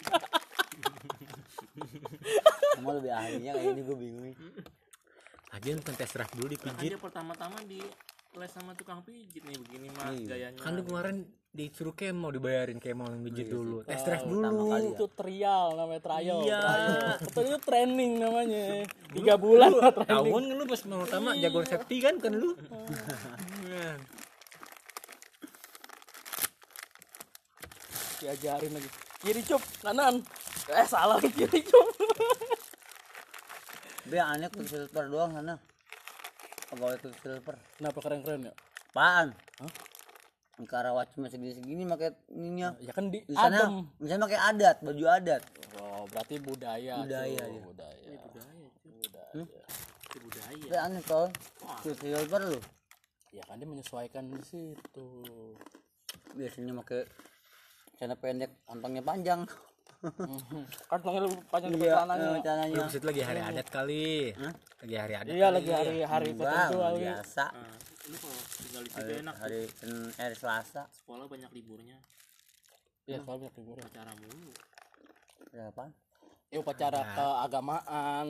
kamu 2.76 2.90
lebih 2.94 3.12
ahlinya 3.12 3.52
kayak 3.54 3.72
ini 3.72 3.82
gua 3.82 3.96
bingung 3.96 4.24
nih 4.24 4.36
Lagian 5.50 5.80
kan 5.80 5.94
tes 5.96 6.12
drive 6.12 6.34
dulu 6.34 6.48
dipijit. 6.50 6.92
dia 6.92 7.00
pertama-tama 7.00 7.56
di 7.64 7.80
les 8.36 8.52
sama 8.52 8.76
tukang 8.76 9.00
pijit 9.00 9.40
nih 9.42 9.56
begini 9.56 9.88
mah 9.90 10.12
Iya. 10.12 10.28
gayanya. 10.28 10.60
Kan 10.60 10.76
lu 10.76 10.84
kemarin 10.84 11.24
disuruh 11.50 11.96
kemo 11.96 12.28
dibayarin 12.28 12.76
kemo 12.78 13.08
yang 13.08 13.24
pijit 13.24 13.48
dulu. 13.48 13.80
Tes 13.88 14.04
drive 14.04 14.28
Pertama 14.28 14.52
dulu. 14.52 14.64
kali 14.68 14.84
ya. 14.84 14.92
Itu 14.92 15.06
trial 15.10 15.66
namanya 15.74 16.02
trial. 16.04 16.40
Iya. 16.44 16.62
Betul 17.22 17.44
itu 17.46 17.60
training 17.64 18.12
namanya. 18.20 18.64
Tiga 19.08 19.34
bulan 19.38 19.72
lah 19.72 19.92
training. 19.94 20.12
Tahun 20.28 20.42
kan 20.44 20.56
lu 20.58 20.66
pas 20.68 20.82
pertama 20.84 21.30
jago 21.34 21.60
safety 21.64 21.98
kan 22.02 22.16
kan 22.20 22.34
lu. 22.36 22.52
diajarin 28.26 28.74
lagi 28.74 28.90
kiri 29.20 29.42
cup 29.42 29.62
kanan 29.80 30.26
eh 30.68 30.86
salah 30.86 31.22
kiri 31.22 31.62
cup 31.62 31.88
Be 34.06 34.18
aneh 34.18 34.46
ke 34.48 34.62
silver 34.62 35.10
doang 35.10 35.34
sana. 35.34 35.58
Pegawai 36.68 36.94
ke 36.96 37.10
silver. 37.16 37.58
kenapa 37.74 37.98
keren 38.00 38.22
keren 38.22 38.42
ya 38.44 38.54
Apaan? 38.94 39.34
Hah? 39.58 39.72
Karawat 40.62 41.10
cuma 41.12 41.26
segini-segini 41.26 41.84
pakai 41.84 42.14
ininya. 42.30 42.78
ya 42.80 42.94
kan 42.94 43.10
di 43.10 43.20
Di 43.22 43.34
sana, 43.34 43.66
adem 43.66 43.90
misalnya 43.98 44.24
pakai 44.24 44.40
adat, 44.46 44.78
baju 44.80 45.06
adat. 45.10 45.42
oh 45.76 46.06
berarti 46.08 46.38
budaya 46.38 47.02
Budaya, 47.02 47.44
cuy. 47.44 47.50
iya. 47.50 47.62
budaya 47.66 47.98
budaya 48.22 48.54
budaya 48.96 49.44
itu 50.06 50.18
budaya 50.22 50.54
Tapi 50.64 50.78
aneh 50.80 51.04
tol. 51.04 51.28
Ke 51.82 51.90
silver 51.92 52.42
lu. 52.46 52.60
ya 53.30 53.42
kan 53.44 53.58
dia 53.58 53.68
menyesuaikan 53.68 54.30
di 54.30 54.40
situ 54.40 55.08
Biasanya 56.32 56.78
pakai 56.78 57.10
celana 57.96 58.16
pendek, 58.20 58.52
kantongnya 58.68 59.04
panjang. 59.04 59.42
kan 60.92 61.00
panggil 61.02 61.26
panjang 61.50 61.72
ke 61.74 61.78
Iya, 61.82 61.94
celananya 61.98 62.28
eh, 62.30 62.42
celananya. 62.46 62.76
Maksud 62.86 63.04
lagi 63.10 63.22
hari 63.26 63.42
adat 63.42 63.68
kali. 63.74 64.06
Hah? 64.38 64.54
Lagi 64.86 64.96
hari 65.02 65.14
adat. 65.18 65.34
iya 65.34 65.48
kali. 65.50 65.56
lagi 65.58 65.72
hari 65.74 65.98
hari 66.06 66.30
tertentu 66.38 66.78
kali 66.78 67.00
biasa. 67.02 67.46
nah, 67.50 67.78
lu 68.06 68.16
kalau 68.22 68.38
tinggal 68.62 68.82
di 68.86 68.90
situ 68.94 69.02
Hari, 69.02 69.14
enak 69.26 69.36
hari 69.42 69.62
eh, 69.66 70.10
hari 70.14 70.36
Selasa. 70.38 70.84
sekolah 70.94 71.26
banyak 71.26 71.50
liburnya 71.58 71.98
iya 73.10 73.18
kalau 73.22 73.38
banyak 73.42 73.56
libur 73.58 73.78
acara 73.82 74.12
mulu 74.14 74.52
Berapa? 75.50 75.84
ya 76.54 76.58
upacara 76.62 77.02
keagamaan 77.18 78.28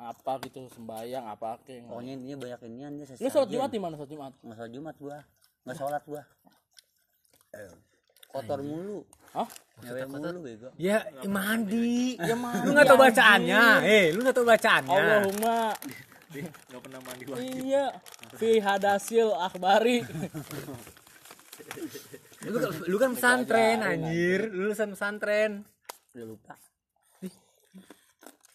apa 0.00 0.32
gitu 0.48 0.64
sembayang 0.72 1.24
apa 1.28 1.60
kek 1.68 1.84
Pokoknya 1.84 2.12
intinya 2.16 2.36
banyak 2.40 2.60
inian 2.72 2.92
dia 2.96 3.04
lu 3.20 3.28
sholat 3.28 3.48
jumat 3.52 3.70
di 3.70 3.80
mana 3.80 3.94
sholat 4.00 4.10
jumat 4.10 4.32
Nggak 4.40 4.56
sholat 4.56 4.72
Jumat 4.72 4.96
gua. 4.96 5.18
Nggak 5.68 5.76
sholat 5.76 6.02
gua. 6.08 6.22
Eh, 7.52 7.72
Kotor 8.28 8.60
mulu. 8.60 8.98
Hah? 9.32 9.48
Nyewe 9.84 10.02
mulu 10.06 10.38
bego. 10.42 10.68
Ya, 10.76 11.04
eh, 11.04 11.28
mandi. 11.28 12.16
Ya 12.18 12.34
mandi, 12.36 12.64
Lu 12.66 12.70
nggak 12.74 12.86
tahu 12.86 12.98
anjing. 12.98 13.06
bacaannya. 13.08 13.64
Eh, 13.84 14.04
lu 14.12 14.18
nggak 14.20 14.36
tahu 14.36 14.46
bacaannya. 14.46 14.94
Allahumma 14.94 15.58
nggak 16.28 16.82
pernah 16.84 17.00
mandi 17.08 17.24
wajib 17.24 17.64
iya 17.64 17.84
fi 18.36 18.60
hadasil 18.60 19.32
akhbari 19.32 20.04
Lu, 22.44 22.56
lu 22.84 22.96
kan 23.00 23.16
pesantren 23.16 23.80
anjir. 23.80 24.52
Lulusan 24.52 24.92
pesantren. 24.92 25.64
Udah 26.12 26.26
lupa. 26.28 26.54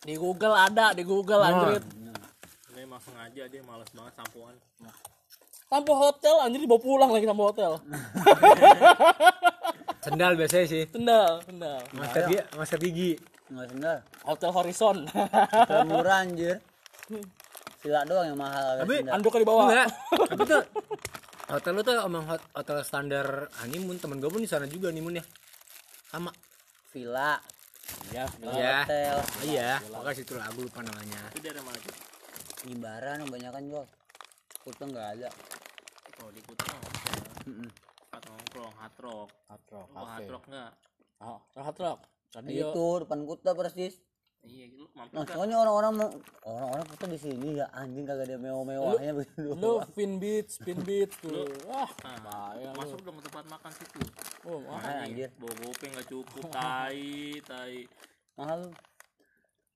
di 0.03 0.13
Google 0.19 0.53
ada 0.53 0.91
di 0.91 1.01
Google 1.01 1.41
anjir 1.41 1.79
dia 2.75 2.83
emang 2.83 2.99
sengaja 2.99 3.47
dia 3.47 3.63
malas 3.63 3.87
banget 3.89 4.11
sampoan 4.19 4.51
sampo 5.65 5.95
hotel 5.95 6.43
anjir 6.43 6.59
dibawa 6.59 6.81
pulang 6.83 7.07
lagi 7.07 7.23
sampo 7.23 7.47
hotel 7.47 7.79
Sendal 10.03 10.35
biasanya 10.35 10.65
sih. 10.65 10.83
tendal 10.87 11.39
tendal 11.41 11.79
Masker 11.91 12.21
gigi, 12.27 12.39
masker 12.53 12.79
gigi. 12.79 13.11
Nggak 13.45 13.67
sendal. 13.69 13.97
hotel 14.23 14.51
horizon 14.51 14.97
Hotel 15.07 15.81
murah 15.85 16.17
anjir. 16.23 16.57
Sila 17.79 18.03
doang 18.03 18.25
yang 18.25 18.37
mahal. 18.37 18.79
Tapi 18.79 18.93
sendal. 18.99 19.13
anduknya 19.13 19.39
di 19.39 19.47
bawah 19.47 19.63
Enggak. 19.65 19.87
Tapi 20.29 20.43
tuh 20.45 20.63
hotel 21.45 21.71
lu 21.71 21.81
tuh 21.81 21.95
emang 21.99 22.23
hot- 22.25 22.49
hotel 22.51 22.77
standar 22.81 23.27
honeymoon 23.59 23.97
temen 23.97 24.17
gue 24.17 24.27
pun 24.27 24.39
di 24.39 24.47
sana 24.47 24.63
juga 24.65 24.89
honeymoon 24.89 25.17
ya. 25.17 25.25
Sama. 26.05 26.29
villa, 26.89 27.41
iya 28.13 28.21
Iya. 28.37 28.75
hotel, 28.85 29.15
Iya, 29.43 29.71
pokoknya 29.83 30.13
situ 30.13 30.33
lagu 30.35 30.61
lupa 30.61 30.79
namanya. 30.79 31.25
itu 31.27 31.41
daerah 31.41 31.61
mana 31.61 31.79
tuh 31.79 31.95
Jimbaran 32.61 33.17
kebanyakan 33.23 33.61
jual. 33.65 33.85
Kutu 34.61 34.83
nggak 34.85 35.07
ada. 35.15 35.29
kalau 36.13 36.29
di 36.29 36.39
tempat 36.45 37.92
nongkrong 38.25 38.73
hard 38.75 38.95
rock. 38.99 39.29
Hard 39.47 39.65
rock 39.69 39.87
Lu 39.89 40.03
hard 40.03 40.29
rock 40.29 40.43
nggak? 40.47 40.71
Oh 41.19 41.39
hard 41.55 41.77
rock? 41.77 41.99
Radio 42.33 42.65
Itu 42.71 42.85
depan 43.01 43.19
Kuta 43.23 43.51
persis. 43.53 43.95
iya 44.43 44.67
lu 44.67 44.91
mampir 44.91 45.15
Nah, 45.15 45.23
soalnya 45.23 45.55
orang-orang 45.55 45.93
mau 45.95 46.09
orang-orang 46.43 46.85
Kuta 46.85 47.05
di 47.07 47.15
sini 47.15 47.55
ya 47.55 47.65
anjing 47.71 48.03
kagak 48.03 48.27
ada 48.27 48.35
mewah-mewahnya 48.37 49.11
begitu. 49.15 49.55
lu 49.55 49.79
fin 49.95 50.19
beach 50.19 50.49
spin 50.51 50.79
beach 50.83 51.15
tuh. 51.23 51.47
Wah 51.63 51.87
Nah, 52.03 52.75
masuk 52.75 52.99
dong 53.01 53.15
ke 53.19 53.31
tempat 53.31 53.45
makan 53.47 53.71
situ? 53.71 53.99
Oh 54.43 54.59
wah. 54.67 54.83
Mahal 54.83 55.07
anjir. 55.07 55.31
bawa 55.39 55.53
gope 55.63 55.85
nggak 55.87 56.07
cukup 56.11 56.43
tai 56.51 57.39
tai. 57.47 57.87
Mahal. 58.35 58.67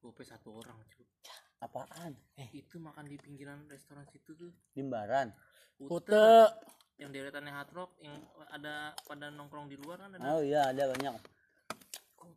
Gope 0.04 0.24
satu 0.24 0.52
orang 0.52 0.76
cuy 0.92 1.06
apaan? 1.58 2.14
itu 2.54 2.78
makan 2.78 3.10
di 3.10 3.18
pinggiran 3.18 3.66
restoran 3.66 4.06
situ 4.06 4.38
tuh. 4.38 4.52
Jimbaran. 4.78 5.34
Kute 5.80 6.54
yang 6.98 7.10
deretannya 7.10 7.52
hard 7.52 7.70
rock 7.72 7.92
yang 8.00 8.18
ada 8.48 8.76
pada 9.00 9.30
nongkrong 9.30 9.66
di 9.66 9.78
luar 9.78 9.98
kan 10.00 10.10
ada 10.12 10.26
Oh 10.28 10.42
iya 10.42 10.66
ada 10.68 10.90
banyak. 10.90 11.14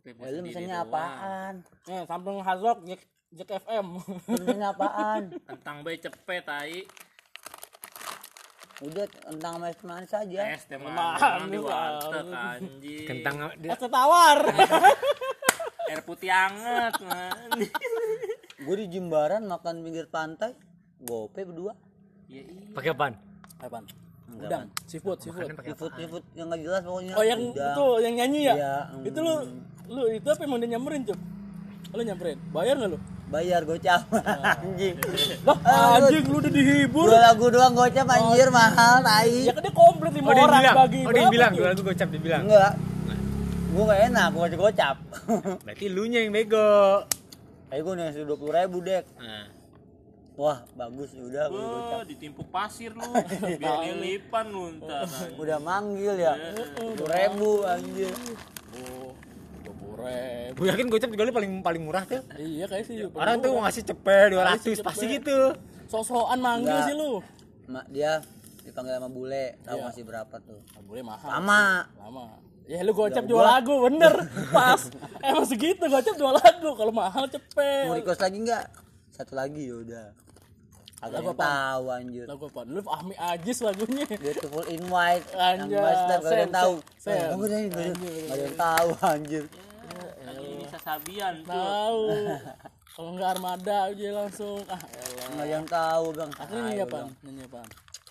Ya, 0.00 0.12
buat 0.12 0.28
lu 0.28 0.38
sendiri 0.38 0.46
misalnya 0.46 0.76
doang. 0.78 0.86
apaan? 0.86 1.54
eh 1.86 2.02
samping 2.04 2.36
hard 2.38 2.60
rock 2.62 2.78
Jack, 2.84 3.00
Jack 3.30 3.50
FM 3.58 3.86
misalnya 4.26 4.68
apaan? 4.70 5.22
tentang 5.48 5.76
bayi 5.80 5.96
cepet 5.98 6.42
tai 6.42 6.80
Udah 8.80 9.04
tentang 9.04 9.60
manis 9.60 9.76
manis 9.82 10.08
saja. 10.08 10.40
es 10.50 10.64
teh 10.64 10.76
Manis, 10.76 11.20
manis 11.20 11.48
di 11.48 11.58
warteg 11.60 12.26
anjing 12.32 13.04
Kentang 13.04 13.34
dia, 13.56 13.70
es 13.70 13.80
tawar 13.82 14.38
air 15.90 16.00
putih 16.00 16.30
anget 16.30 16.94
man 17.02 17.60
Gue 18.64 18.76
di 18.78 18.86
Jimbaran 18.88 19.44
makan 19.44 19.80
pinggir 19.80 20.04
pantai, 20.06 20.52
gope 20.98 21.40
berdua. 21.42 21.72
ya 22.24 22.40
iya 22.40 22.72
pakai 22.72 22.90
apaan? 22.90 23.14
apaan 23.58 23.84
udang 24.32 24.64
seafood 24.84 25.18
seafood 25.18 25.46
Seafood 25.48 25.92
seafood 25.94 26.24
yang 26.32 26.46
nggak 26.46 26.60
jelas 26.60 26.80
pokoknya. 26.82 27.12
oh 27.12 27.24
yang 27.24 27.40
Udang. 27.42 27.72
itu 27.72 27.84
yang 28.00 28.14
nyanyi 28.16 28.40
ya 28.42 28.54
Iya, 28.54 28.74
itu 29.04 29.18
lu 29.18 29.34
lu 29.88 30.02
itu 30.08 30.24
apa 30.24 30.40
yang 30.40 30.50
mau 30.50 30.58
dia 30.58 30.70
nyamperin 30.70 31.02
cup 31.02 31.18
lu 31.90 32.02
nyamperin 32.02 32.38
bayar 32.50 32.74
nggak 32.76 32.90
lu 32.90 33.00
Bayar 33.30 33.62
gocap 33.62 34.10
anjing. 34.10 34.98
lah 35.46 35.58
anjing 35.96 36.26
lu 36.26 36.36
udah 36.36 36.50
dihibur 36.50 37.06
Dua 37.06 37.20
lagu 37.24 37.46
doang 37.46 37.72
gocap 37.72 38.02
anjir 38.04 38.50
mahal 38.50 38.98
tai. 39.00 39.46
ya 39.46 39.52
kan 39.52 39.62
dia 39.62 39.70
komplit 39.72 40.12
lima 40.12 40.26
Oh, 40.26 40.34
dia 40.34 40.42
orang 40.42 40.60
bilang. 40.60 40.76
bagi 40.76 41.00
Oh, 41.00 41.12
dia 41.12 41.26
bilang, 41.28 41.52
dua 41.52 41.66
lagu 41.70 41.82
gocap 41.84 42.08
dia 42.08 42.20
bilang. 42.20 42.42
Enggak. 42.44 42.72
Gue 43.70 43.84
gak 43.86 44.00
enak, 44.04 44.26
gue 44.28 44.40
gocap 44.42 44.60
gocap. 44.60 44.96
Berarti 45.62 45.86
lu 45.88 46.02
nya 46.04 46.18
yang 46.20 46.34
bego. 46.34 47.06
Ayo 47.70 47.80
gue 47.80 47.94
ngasih 47.96 48.22
dua 48.24 48.34
puluh 48.34 48.50
ribu 48.52 48.82
dek. 48.82 49.06
Nah, 49.14 49.46
Wah 50.40 50.64
bagus 50.72 51.12
ya 51.12 51.20
udah. 51.20 51.44
Wah, 51.52 52.00
ditimpuk 52.08 52.48
pasir 52.48 52.96
lu 52.96 53.04
biar 53.60 53.76
dilipan 53.84 54.48
lu 54.48 54.72
ntar. 54.80 55.04
Udah 55.36 55.60
manggil 55.60 56.16
ya. 56.16 56.32
Dua 56.96 57.08
ribu 57.12 57.60
anjir. 57.68 58.08
oh 58.80 59.12
dua 59.60 59.94
ribu 60.00 60.64
gue 60.64 60.66
yakin 60.72 60.86
gocap 60.88 61.08
juga 61.12 61.28
lu 61.28 61.32
paling 61.36 61.52
paling 61.60 61.82
murah 61.84 62.04
tuh. 62.08 62.24
iya 62.40 62.64
kayak 62.64 62.88
sih 62.88 63.04
Orang 63.12 63.44
tuh 63.44 63.52
mau 63.52 63.68
ngasih 63.68 63.84
cepet 63.84 64.32
200 64.32 64.80
pasti 64.80 65.04
gitu. 65.20 65.52
sok-sokan 65.92 66.40
manggil 66.40 66.78
sih 66.88 66.94
lu 66.96 67.20
Mak 67.68 67.86
dia 67.92 68.24
dipanggil 68.64 68.98
sama 68.98 69.08
bule, 69.08 69.56
tahu 69.62 69.78
Iya. 69.78 69.84
masih 69.88 70.02
berapa 70.06 70.34
tuh? 70.42 70.60
Ah, 70.74 70.82
boleh 70.84 71.02
mahal 71.04 71.28
Sama. 71.28 71.62
lama 72.00 72.24
ya 72.70 72.78
lu 72.86 72.92
gocap 72.94 73.24
dua 73.26 73.42
lagu 73.58 73.74
bener 73.82 74.14
pas 74.56 74.78
emang 75.26 75.44
segitu 75.44 75.84
gocap 75.90 76.14
dua 76.14 76.38
lagu 76.38 76.70
kalau 76.78 76.92
mahal 76.94 77.26
Mau 77.26 77.32
cepet 77.34 77.84
request 77.98 78.22
lagi 78.22 78.38
enggak? 78.38 78.64
Satu 79.10 79.34
lagi 79.34 79.68
ya 79.68 79.74
udah. 79.74 80.06
Agak 81.00 81.16
Lagu 81.16 81.24
yang 81.24 81.32
apaan? 81.34 81.48
tahu 81.50 81.84
anjir. 81.90 82.24
lagu 82.24 82.44
apa 82.46 82.60
lu 82.66 82.80
Ahmi 82.84 83.14
Ajis 83.16 83.58
lagunya 83.60 84.04
Beautiful 84.06 84.64
in 84.66 84.82
white 84.86 85.24
yang 85.32 85.64
Anjay, 85.64 85.80
Bastard 85.80 86.20
gak 86.20 86.28
ada 86.28 86.36
yang 86.38 86.52
tahu. 86.52 86.74
Sam. 86.94 87.10
Enggak 87.10 87.48
ada 87.48 87.56
yang 87.56 87.66
nggak 87.66 87.80
ada- 87.80 87.96
nggak 87.96 88.28
ada 88.30 88.42
yang 88.42 88.58
tahu 88.58 88.88
anjir. 89.02 89.44
lagi 90.20 90.46
ini 90.46 90.64
sasabian 90.66 91.34
tuh 91.40 91.50
tahu 91.50 92.02
kalau 92.90 93.10
nggak 93.12 93.30
armada 93.30 93.76
aja 93.88 94.08
langsung 94.14 94.60
ah 94.66 94.76
elah 94.76 95.26
Enggak 95.30 95.48
yang 95.48 95.66
tahu, 95.66 96.04
Bang. 96.12 96.30
akhirnya 96.32 96.62
nyanyi 96.62 96.82
apa 96.82 96.98
nyanyi 97.20 97.42
apa 97.44 97.60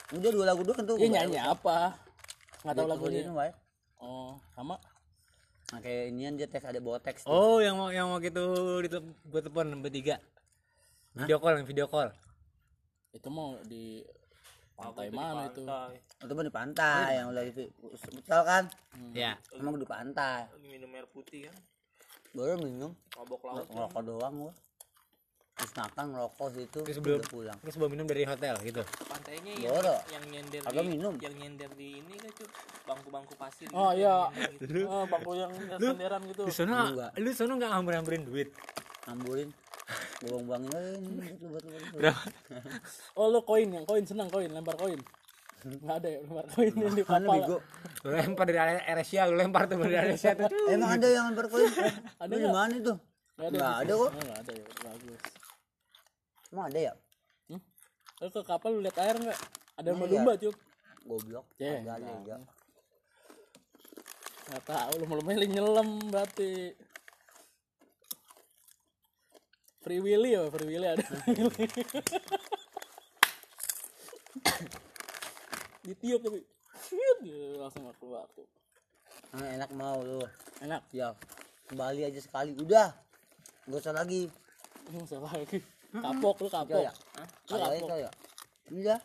Udah 0.10 0.32
dua 0.32 0.45
lagu 0.47 0.62
doang 0.63 0.82
tuh. 0.82 0.95
iya 0.97 1.08
nyanyi 1.13 1.39
apa 1.39 1.78
nggak 2.60 2.73
tahu 2.73 2.88
lagunya 2.88 3.21
in 3.23 3.32
white. 3.32 3.56
oh 3.97 4.34
sama 4.52 4.75
Nah, 5.69 5.78
kayak 5.78 6.10
inian 6.10 6.34
dia 6.34 6.43
teks 6.43 6.65
ada 6.65 6.82
bawa 6.82 6.97
teks 6.97 7.21
tuh. 7.21 7.30
Oh, 7.30 7.62
yang 7.62 7.78
mau 7.78 7.93
yang 7.93 8.10
waktu 8.10 8.34
itu 8.34 8.41
di 8.82 8.89
gue 8.89 9.38
telepon 9.39 9.69
bertiga. 9.78 10.17
Video 11.13 11.38
call, 11.38 11.56
yang 11.56 11.63
video 11.63 11.86
call. 11.86 12.10
Itu 13.09 13.27
mau 13.27 13.57
di 13.65 14.05
pantai 14.73 15.09
mana 15.11 15.49
itu 15.49 15.65
Pantai. 15.65 15.97
Itu 16.23 16.31
mah 16.31 16.45
di 16.45 16.53
pantai 16.53 17.09
yang 17.19 17.27
udah 17.31 17.43
di 17.43 17.53
futsal 17.99 18.41
kan. 18.43 18.63
Ya. 19.11 19.35
Emang 19.51 19.75
di 19.75 19.83
pantai. 19.83 20.47
Lagi 20.47 20.67
minum 20.69 20.89
air 20.93 21.07
putih 21.09 21.49
kan 21.49 21.55
Baru 22.29 22.61
minum 22.61 22.91
mabok 23.17 23.41
laut 23.43 23.67
ngerokok 23.67 24.01
doang 24.05 24.33
gua. 24.39 24.53
Terus 25.59 25.71
makan 25.75 26.05
ngerokok 26.15 26.47
situ 26.55 26.79
Terus 26.87 26.95
sebelum 26.95 27.19
pulang. 27.27 27.57
terus 27.59 27.75
bawa 27.75 27.89
minum 27.91 28.07
dari 28.07 28.23
hotel 28.23 28.55
gitu. 28.63 28.79
pantainya 29.03 29.51
yang 29.59 29.75
Boro. 29.75 29.95
yang 30.07 30.23
nyender 30.31 30.61
Agak 30.63 30.83
di 30.83 30.87
minum. 30.87 31.13
yang 31.19 31.35
nyender 31.35 31.69
di 31.75 31.87
ini 31.99 32.13
kan 32.15 32.31
cuy 32.31 32.47
bangku-bangku 32.87 33.33
pasir 33.35 33.67
oh 33.75 33.91
gitu, 33.91 33.99
iya 33.99 34.15
yang 34.31 34.55
nyender 34.55 34.69
gitu. 34.71 34.87
oh, 34.87 35.03
bangku 35.11 35.31
yang 35.35 35.51
senderan 35.75 36.21
gitu 36.31 36.41
Di 36.47 36.53
sana 36.55 36.75
lu 37.19 37.29
sana 37.35 37.51
enggak 37.59 37.69
ngambil-ngambilin 37.75 38.23
duit. 38.23 38.49
Ngamburin. 39.03 39.49
Buang-buangin 40.19 40.99
buat 41.47 41.63
buat. 41.63 41.63
Berapa? 41.95 42.21
oh 43.19 43.27
lu 43.32 43.39
koin 43.47 43.71
yang 43.71 43.86
koin 43.88 44.03
senang 44.03 44.27
koin 44.27 44.51
lempar 44.51 44.75
koin 44.75 44.99
nggak 45.60 45.95
ada 45.99 46.08
ya 46.08 46.19
nomor 46.23 46.45
koin 46.55 46.71
yang 46.71 46.95
di 46.95 47.03
bego? 47.03 47.58
Lu 48.08 48.10
lempar 48.15 48.47
dari 48.47 48.79
area 48.79 49.03
Asia, 49.03 49.27
lu 49.27 49.36
lempar 49.36 49.67
tuh 49.67 49.75
dari 49.84 50.15
Asia 50.15 50.32
tuh. 50.32 50.47
Emang 50.71 50.95
ada 50.95 51.08
yang 51.08 51.36
berkoin? 51.36 51.67
Ada 52.23 52.32
Lu 52.32 52.39
di 52.39 52.47
mana 52.47 52.73
itu? 52.75 52.93
nggak 53.39 53.55
ada 53.55 53.67
ada 53.79 53.93
kok. 53.95 54.10
Oh, 54.12 54.19
nggak 54.19 54.39
ada 54.43 54.51
ya 54.51 54.65
bagus 54.84 55.21
Emang 56.51 56.65
ada 56.67 56.79
ya? 56.79 56.93
hmm? 57.47 57.62
Lu 58.19 58.27
ke 58.36 58.41
kapal 58.43 58.69
lu 58.75 58.79
lihat 58.84 58.97
air 58.99 59.15
nggak 59.15 59.39
ada 59.79 59.88
Emang 59.95 60.08
lumba 60.12 60.34
cup 60.36 60.55
Goblok. 61.08 61.45
Ya, 61.55 61.79
Kagak 61.79 61.95
ada 61.95 62.08
nggak. 62.08 62.27
ya. 62.27 62.38
nggak 64.49 64.63
tahu 64.67 64.91
lu 64.99 65.05
malu 65.08 65.23
nyelam 65.47 65.89
berarti 66.12 66.75
Free 69.79 70.01
Willy 70.03 70.35
ya, 70.35 70.43
Free 70.51 70.67
Willy 70.67 70.87
ada. 70.87 71.07
Ditiup 75.87 76.19
tapi 76.21 76.39
gitu, 77.23 77.59
langsung 77.59 77.87
nggak 77.87 77.97
keluar 77.99 78.25
tuh. 78.35 78.47
Ah, 79.35 79.45
enak 79.55 79.69
mau 79.77 80.01
lu. 80.01 80.19
Enak. 80.63 80.83
Ya. 80.89 81.13
Kembali 81.69 82.01
aja 82.01 82.17
sekali. 82.17 82.57
Udah. 82.57 82.91
Gak 83.69 83.79
usah 83.85 83.93
lagi. 83.93 84.25
Lu 84.89 85.05
siapa 85.05 85.29
lagi? 85.29 85.61
Kapok 85.93 86.35
lu 86.41 86.49
kapok. 86.49 86.81
Ya, 86.81 86.89
ya. 86.89 86.93
Lu 87.45 87.57
kapok. 87.61 87.89
ya. 87.93 88.09
Udah. 88.73 88.99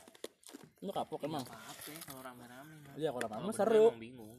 Lu 0.80 0.90
kapok 0.92 1.20
emang. 1.28 1.44
apa 1.44 1.88
ya 1.92 2.00
kalau 2.08 2.20
rame-rame. 2.24 2.74
Iya, 2.96 3.08
kalau 3.12 3.28
Kalau 3.28 3.36
rame 3.36 3.52
berdua 3.52 3.60
seru. 3.60 3.86
bingung 4.00 4.32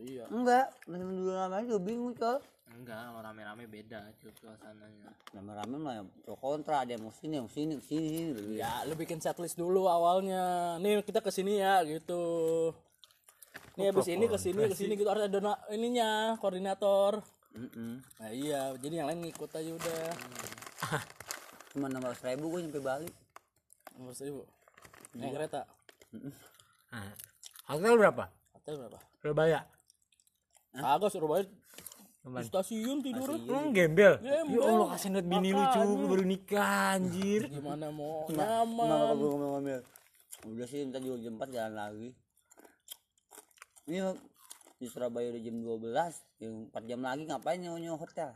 Iya. 0.00 0.24
Enggak. 0.32 0.66
Masih 0.88 1.04
dulu 1.04 1.32
namanya 1.34 1.64
juga 1.68 1.80
bingung, 1.82 2.14
Col. 2.16 2.38
enggak 2.80 2.96
kalau 2.96 3.20
rame-rame 3.20 3.64
beda 3.68 4.08
cuy 4.16 4.32
suasananya 4.32 5.12
Rame-rame 5.36 5.76
mah 5.76 5.92
ya 6.00 6.02
pro 6.24 6.34
kontra. 6.40 6.82
Ada 6.82 6.96
yang 6.96 7.06
mau 7.06 7.14
sini, 7.14 7.38
yang 7.38 7.46
mau 7.46 7.52
sini, 7.52 7.78
sini, 7.84 8.08
sini. 8.08 8.30
sini. 8.34 8.54
Ya, 8.58 8.82
lu 8.88 8.96
bikin 8.96 9.20
setlist 9.20 9.60
dulu 9.60 9.86
awalnya. 9.86 10.76
Nih 10.82 11.04
kita 11.04 11.20
ke 11.20 11.30
sini 11.30 11.60
ya 11.60 11.84
gitu. 11.84 12.22
Nih 13.78 13.94
habis 13.94 14.08
ini 14.10 14.26
ke 14.26 14.38
sini 14.40 14.66
ke 14.66 14.76
sini 14.76 14.92
gitu 14.98 15.06
harus 15.06 15.28
ada 15.28 15.38
ininya, 15.70 16.34
koordinator. 16.42 17.22
Mm-mm. 17.54 18.02
Nah 18.18 18.30
iya, 18.30 18.74
jadi 18.78 19.02
yang 19.02 19.08
lain 19.10 19.20
ngikut 19.26 19.50
aja 19.54 19.70
udah. 19.70 20.02
Cuma 21.70 21.86
600 21.86 22.34
ribu 22.34 22.50
gue 22.50 22.60
nyampe 22.66 22.80
Bali. 22.82 23.10
Nomor 23.94 24.14
seribu. 24.14 24.42
Naik 25.14 25.38
kereta. 25.38 25.66
Hotel 27.70 27.94
berapa? 27.94 28.24
Hotel 28.58 28.74
berapa? 28.78 28.98
Surabaya. 29.22 29.60
Kagak 30.74 31.10
Surabaya. 31.10 31.46
Di 32.32 32.46
stasiun 32.46 32.98
tidur. 33.00 33.26
Lu 33.26 33.38
gembel. 33.70 34.14
Gembel. 34.22 34.54
Ya 34.54 34.62
Allah 34.64 34.88
kasih 34.94 35.08
duit 35.10 35.26
bini 35.26 35.50
lu 35.50 35.62
cu, 35.64 35.80
lu 35.80 36.06
baru 36.06 36.24
nikah 36.24 36.70
anjir. 36.94 37.42
Gimana 37.46 37.90
mau 37.90 38.24
Kenapa 38.24 38.62
nyaman? 38.62 39.14
gue 39.14 39.28
ngomel-ngomel? 39.28 39.80
Udah 40.46 40.66
sih, 40.66 40.86
ntar 40.86 41.00
juga 41.00 41.20
jam 41.20 41.34
4 41.36 41.50
jalan 41.50 41.74
lagi. 41.74 42.08
Ini 43.84 43.98
di 44.78 44.86
Surabaya 44.86 45.28
udah 45.28 45.42
jam 45.42 45.56
12, 45.58 46.14
yang 46.38 46.54
4 46.70 46.82
jam 46.86 47.00
lagi 47.02 47.22
ngapain 47.26 47.58
nyawa 47.58 47.98
hotel? 47.98 48.30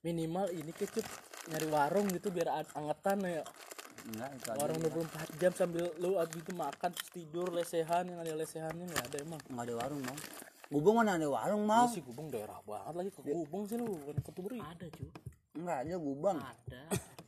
Minimal 0.00 0.48
ini 0.50 0.72
kecut 0.72 1.04
nyari 1.46 1.68
warung 1.68 2.08
gitu 2.08 2.32
biar 2.32 2.48
an- 2.50 2.72
angetan 2.74 3.20
ya. 3.20 3.44
Enggak, 4.00 4.30
itu. 4.32 4.48
Warung 4.56 4.80
24 4.80 5.38
jam 5.38 5.52
sambil 5.52 5.92
lu 6.00 6.16
abis 6.16 6.40
itu 6.40 6.52
makan 6.56 6.90
terus 6.90 7.10
tidur 7.12 7.52
lesehan 7.52 8.08
yang 8.08 8.18
ada 8.18 8.32
lesehannya 8.32 8.88
nggak 8.88 9.04
ada 9.12 9.16
emang. 9.20 9.40
Enggak 9.46 9.64
ada 9.68 9.74
warung, 9.76 10.00
Mau. 10.00 10.16
Gubeng 10.70 10.96
mana 10.96 11.18
ada 11.18 11.26
warung, 11.26 11.66
Mau? 11.66 11.82
Lu 11.82 11.90
sih 11.90 11.98
Gubeng 12.00 12.30
daerah 12.30 12.62
banget 12.62 12.94
lagi 12.94 13.10
ke 13.10 13.20
Gubeng 13.26 13.66
sih 13.66 13.74
lu 13.74 13.90
bukan 13.90 14.16
ke 14.22 14.30
Turi. 14.30 14.58
ada 14.62 14.86
cuy 14.86 15.10
Enggak 15.58 15.78
ada 15.82 15.96
Gubeng. 15.98 16.38
ada 16.38 16.80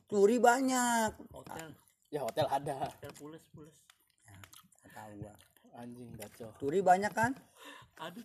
Turi 0.07 0.37
banyak. 0.39 1.11
hotel 1.29 1.69
Ya 2.09 2.21
hotel 2.23 2.47
ada. 2.47 2.77
hotel 2.87 3.13
pules 3.19 3.43
pules 3.51 3.75
Enggak 4.79 4.93
tahu 4.95 5.13
gua. 5.19 5.35
Anjing 5.75 6.11
bacot. 6.15 6.53
Turi 6.57 6.81
banyak 6.81 7.11
kan? 7.11 7.33
aduh 7.99 8.25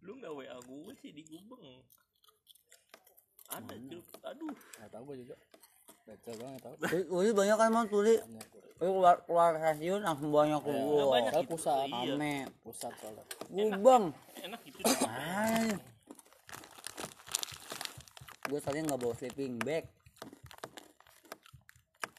lu 0.00 0.20
nggak 0.20 0.32
wa 0.32 0.44
gue 0.60 0.92
sih 1.00 1.08
di 1.08 1.24
gubeng 1.24 1.80
ada 3.48 3.72
cuy 3.72 4.00
aduh 4.22 4.52
Nggak 4.76 4.90
tahu 4.90 5.02
gua 5.04 5.16
juga. 5.16 5.36
Bacot 6.04 6.34
banget. 6.36 6.60
Turi, 6.80 7.00
turi 7.08 7.30
banyak 7.32 7.56
kan, 7.56 7.68
Mau? 7.72 7.84
Turi. 7.88 8.14
Lu 8.82 9.00
keluar, 9.00 9.16
keluar 9.24 9.56
stasiun 9.56 10.02
langsung 10.04 10.28
banyak 10.28 10.60
Ya, 10.60 10.72
gua. 10.76 11.04
banyak 11.16 11.32
gitu. 11.32 11.50
pusat. 11.56 11.86
Iya. 11.88 12.12
Rame. 12.18 12.34
Pusat 12.60 12.92
soalnya. 13.00 13.24
Gubeng. 13.48 14.04
enak 14.44 14.60
gitu 14.66 14.82
Ay. 15.08 15.68
Gue 18.44 18.60
tadi 18.60 18.78
nggak 18.84 19.00
bawa 19.00 19.14
sleeping 19.16 19.56
bag. 19.64 19.84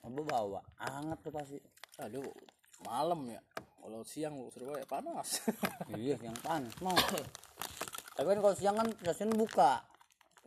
Apa 0.01 0.21
bawa? 0.25 0.59
Anget 0.81 1.19
tuh 1.21 1.33
pasti. 1.35 1.57
Aduh, 2.01 2.25
malam 2.81 3.29
ya. 3.29 3.41
Kalau 3.85 4.01
siang 4.01 4.33
lu 4.33 4.49
Surabaya 4.49 4.87
panas. 4.89 5.45
iya, 6.01 6.17
yang 6.17 6.33
panas 6.41 6.73
mau. 6.81 6.97
Tapi 8.15 8.25
kan 8.25 8.39
kalau 8.41 8.55
siang 8.57 8.73
kan 8.73 8.89
stasiun 9.05 9.37
buka. 9.37 9.85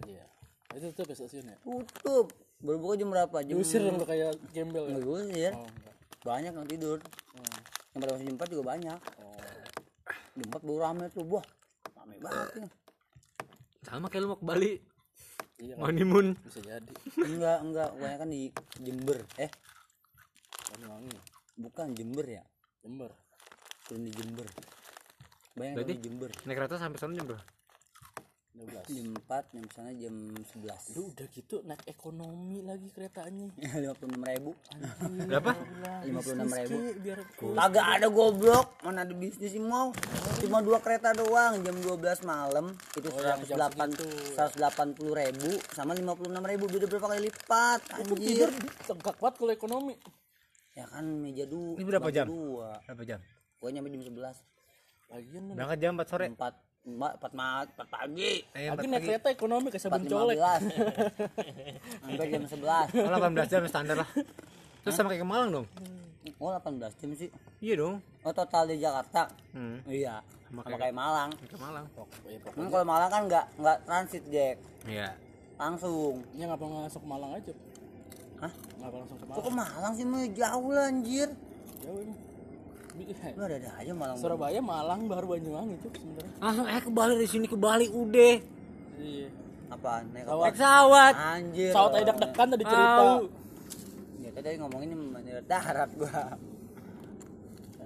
Iya. 0.03 0.27
Itu 0.74 0.90
tuh 0.90 1.14
stasiun 1.14 1.55
ya. 1.55 1.59
Tutup. 1.62 2.35
Baru 2.58 2.76
buka 2.82 2.94
jam 2.98 3.08
berapa? 3.14 3.36
Jam 3.46 3.54
Diusir 3.54 3.80
dong 3.86 4.02
lu 4.02 4.06
kayak 4.06 4.34
gembel 4.50 4.90
ya. 4.90 4.98
Nggak 4.98 5.04
diusir. 5.06 5.52
Oh, 5.54 5.66
enggak. 5.70 5.94
Banyak 6.26 6.52
yang 6.58 6.66
tidur. 6.66 6.98
Hmm. 7.34 7.58
Yang 7.94 8.00
pada 8.02 8.10
masih 8.14 8.26
jam 8.26 8.36
4 8.36 8.52
juga 8.52 8.64
banyak. 8.66 8.98
Oh. 9.22 9.38
Jam 10.34 10.46
4 10.50 10.66
baru 10.66 10.78
rame 10.82 11.04
tuh. 11.14 11.24
Wah, 11.30 11.46
rame 11.94 12.16
banget 12.18 12.48
ya. 12.58 12.68
Sama 13.86 14.06
kayak 14.10 14.22
lu 14.26 14.28
mau 14.34 14.38
ke 14.42 14.46
Bali. 14.46 14.72
Iya, 15.58 15.74
Honeymoon. 15.82 16.38
bisa 16.46 16.62
jadi. 16.62 16.92
Enggak, 17.18 17.58
enggak. 17.62 17.90
Banyak 17.98 18.18
kan 18.22 18.30
di 18.30 18.50
Jember. 18.78 19.18
Eh, 19.42 19.50
Banyuwangi, 20.70 21.18
bukan 21.58 21.86
Jember 21.98 22.26
ya. 22.26 22.42
Jember. 22.82 23.10
Turun 23.86 24.02
di 24.06 24.12
Jember. 24.14 24.46
Banyak 25.58 25.82
di 25.82 25.98
Jember. 25.98 26.30
Naik 26.46 26.56
kereta 26.62 26.78
sampai 26.78 26.98
sana 27.02 27.18
jam 27.18 27.26
berapa? 27.26 27.57
12. 28.58 28.90
Jam 28.90 29.08
4, 29.14 29.54
jam 29.54 29.64
sana 29.70 29.90
jam 29.92 30.14
11. 30.34 30.92
Lu 30.92 31.08
udah 31.08 31.26
gitu 31.28 31.56
naik 31.62 31.82
ekonomi 31.84 32.58
lagi 32.60 32.88
keretanya. 32.88 33.48
lima 33.78 33.94
puluh 33.94 34.10
enam 34.10 34.24
ribu 34.24 34.50
Berapa? 35.24 35.52
lima 36.02 36.18
puluh 36.18 36.36
enam 36.36 36.50
ribu 36.50 36.76
biar 36.98 37.18
kagak 37.38 37.86
ada 37.88 38.06
goblok 38.08 38.66
mana 38.80 39.02
ada 39.02 39.12
bisnis 39.12 39.50
sih 39.50 39.60
mau 39.60 39.94
cuma 40.38 40.58
dua 40.58 40.78
kereta 40.78 41.10
doang 41.12 41.58
jam 41.58 41.74
12 41.74 41.98
malam 42.24 42.66
itu 42.92 43.08
Oh, 43.08 43.20
jam 43.20 43.38
delapan 43.44 43.88
segitu. 43.88 44.06
seratus 44.32 44.54
delapan 44.56 44.86
puluh 44.92 45.14
ribu 45.14 45.50
sama 45.70 45.92
lima 45.92 46.12
puluh 46.12 46.28
enam 46.28 46.44
ribu 46.44 46.64
beda 46.66 46.86
berapa 46.86 47.06
kali 47.08 47.20
lipat 47.24 47.80
anjir 47.94 48.50
tegak 48.84 49.16
banget 49.16 49.34
kalau 49.36 49.52
ekonomi. 49.52 49.94
ya 50.72 50.84
kan 50.86 51.04
meja 51.04 51.44
dua 51.44 51.74
Ini 51.74 51.84
berapa 51.84 52.08
jam? 52.08 52.26
dua 52.26 52.78
Berapa 52.84 53.02
jam? 53.04 53.18
gua 53.56 53.68
nyampe 53.68 53.88
jam 53.88 54.02
sebelas 54.04 54.36
Lagian 55.08 55.42
lu 55.42 55.52
Berangkat 55.54 55.78
jam 55.78 55.92
4 55.94 56.04
sore. 56.04 56.26
empat 56.28 56.54
empat 56.88 57.12
empat 57.14 57.33
ma- 57.33 57.66
empat 57.66 57.88
pagi 57.88 58.33
Eh, 58.51 58.66
lagi 58.66 58.79
4 58.79 58.83
naik 58.83 58.92
pagi. 58.94 59.07
kereta 59.07 59.29
ekonomi 59.29 59.66
kayak 59.66 59.83
empat 59.83 59.92
sabun 59.92 60.03
lima 60.03 60.12
colek. 60.14 60.37
belas 60.38 60.62
sampai 61.98 62.27
jam 62.27 62.42
sebelas 62.44 62.87
Oh, 62.90 63.11
18 63.11 63.46
jam 63.46 63.62
standar 63.64 63.96
lah. 63.96 64.09
Terus 64.81 64.94
sama 64.94 65.09
kayak 65.09 65.20
ke 65.20 65.29
Malang 65.29 65.51
dong. 65.53 65.66
oh 66.37 66.51
18 66.51 66.81
jam 66.94 67.11
sih 67.14 67.29
Iya 67.59 67.74
dong. 67.77 67.94
oh 68.20 68.33
total 68.33 68.62
di 68.66 68.77
Jakarta 68.77 69.29
Hmm. 69.51 69.81
iya 69.85 70.20
Sama 70.44 70.61
sama 70.61 70.66
kayak- 70.66 70.81
kayak 70.83 70.96
Malang 70.96 71.31
Ke 71.35 71.57
Malang. 71.57 71.85
Ya, 71.85 71.92
pokoknya. 71.94 72.53
Hmm, 72.55 72.68
kalau 72.68 72.85
Malang 72.87 73.11
kan 73.11 73.22
nggak 73.27 73.44
nggak 73.57 73.79
transit 73.85 74.24
Jack 74.27 74.57
Iya. 74.85 75.09
langsung 75.57 76.24
Ya 76.33 76.44
nggak 76.46 76.59
langsung 76.59 77.01
ke 77.01 77.09
Malang 77.09 77.31
aja? 77.35 77.53
Hah? 78.38 78.53
Ngapa 78.79 78.96
langsung 78.96 79.16
ke 79.16 79.24
Kok 79.24 79.31
Malang? 79.31 79.44
ke 79.44 79.53
Malang 79.53 79.92
sih 79.92 80.05
mah 80.05 80.22
jauh 80.31 80.70
lah 80.70 80.87
anjir. 80.87 81.29
Jauh 81.79 82.01
ini. 82.01 82.14
Lu 83.06 83.42
ada 83.44 83.56
ada 83.56 83.70
aja 83.78 83.92
Malang. 83.94 84.16
Surabaya, 84.18 84.58
Malang, 84.58 85.06
baru 85.06 85.26
Banyuwangi 85.30 85.74
tuh 85.78 85.90
sebenarnya. 85.94 86.34
Langsung 86.38 86.66
eh 86.66 86.80
ke 86.80 86.90
Bali 86.90 87.12
dari 87.14 87.28
sini 87.28 87.46
ke 87.46 87.54
Bali 87.54 87.87
udah. 87.87 88.34
Iya. 88.98 89.28
Apaan? 89.68 90.04
Naik 90.11 90.24
Pesawat. 90.24 90.50
pesawat. 90.56 91.14
Anjir. 91.14 91.70
Pesawat 91.70 91.90
aja 91.92 92.04
deg-degan 92.08 92.46
tadi 92.48 92.64
cerita. 92.64 92.96
Tahu. 92.98 93.16
Ya 94.18 94.30
tadi 94.32 94.56
ngomongin 94.58 94.88
mendarat 94.96 95.46
darat 95.46 95.90
gua. 95.94 96.22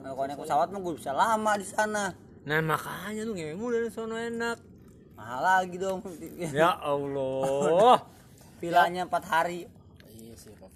Nah, 0.02 0.10
kalau 0.10 0.26
naik 0.26 0.40
pesawat 0.40 0.66
mah 0.70 0.80
gua 0.80 0.94
bisa 0.94 1.10
lama 1.12 1.52
di 1.58 1.66
sana. 1.66 2.04
Nah 2.42 2.58
makanya 2.58 3.22
lu 3.22 3.34
ngewe 3.34 3.54
mulu 3.54 3.76
dari 3.76 3.90
sono 3.90 4.14
enak. 4.14 4.58
Mahal 5.14 5.40
lagi 5.42 5.76
dong. 5.78 6.00
Ya 6.50 6.74
Allah. 6.90 8.02
Vilanya 8.58 9.06
4 9.06 9.22
hari. 9.26 9.66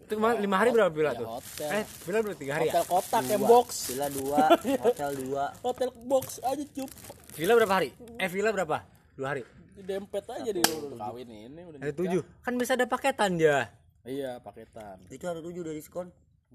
Itu 0.06 0.14
kemarin 0.14 0.38
lima 0.38 0.56
hari 0.56 0.70
berapa 0.70 0.86
bila 0.88 1.10
Ya, 1.10 1.18
tuh? 1.18 1.26
hotel. 1.28 1.70
Eh, 1.72 1.84
bila 2.06 2.16
berapa 2.22 2.38
tiga 2.38 2.52
hari 2.54 2.64
ya? 2.64 2.72
Hotel 2.72 2.84
kotak 2.86 3.22
yang 3.26 3.42
Dua. 3.42 3.50
box. 3.50 3.68
Villa 3.90 4.06
2, 4.06 4.22
hotel 4.86 5.10
2. 5.18 5.66
Hotel 5.66 5.88
box 6.06 6.26
aja 6.40 6.64
cup. 6.70 6.90
Villa 7.34 7.52
berapa 7.52 7.74
hari? 7.74 7.88
Eh, 8.14 8.28
villa 8.30 8.50
berapa? 8.54 8.76
Dua 9.12 9.26
hari. 9.26 9.42
Dempet 9.76 10.24
aja 10.24 10.50
di 10.50 10.62
kawin 10.62 11.26
ini 11.26 11.60
udah. 11.60 11.78
Ada 11.78 11.90
nikah. 11.90 11.98
tujuh. 11.98 12.22
Kan 12.40 12.54
bisa 12.54 12.78
ada 12.78 12.86
paketan 12.86 13.34
ya. 13.34 13.66
Iya, 14.06 14.38
paketan. 14.38 15.02
Itu 15.10 15.26
ada 15.26 15.42
7 15.42 15.50
dari 15.60 15.74
diskon. 15.74 16.06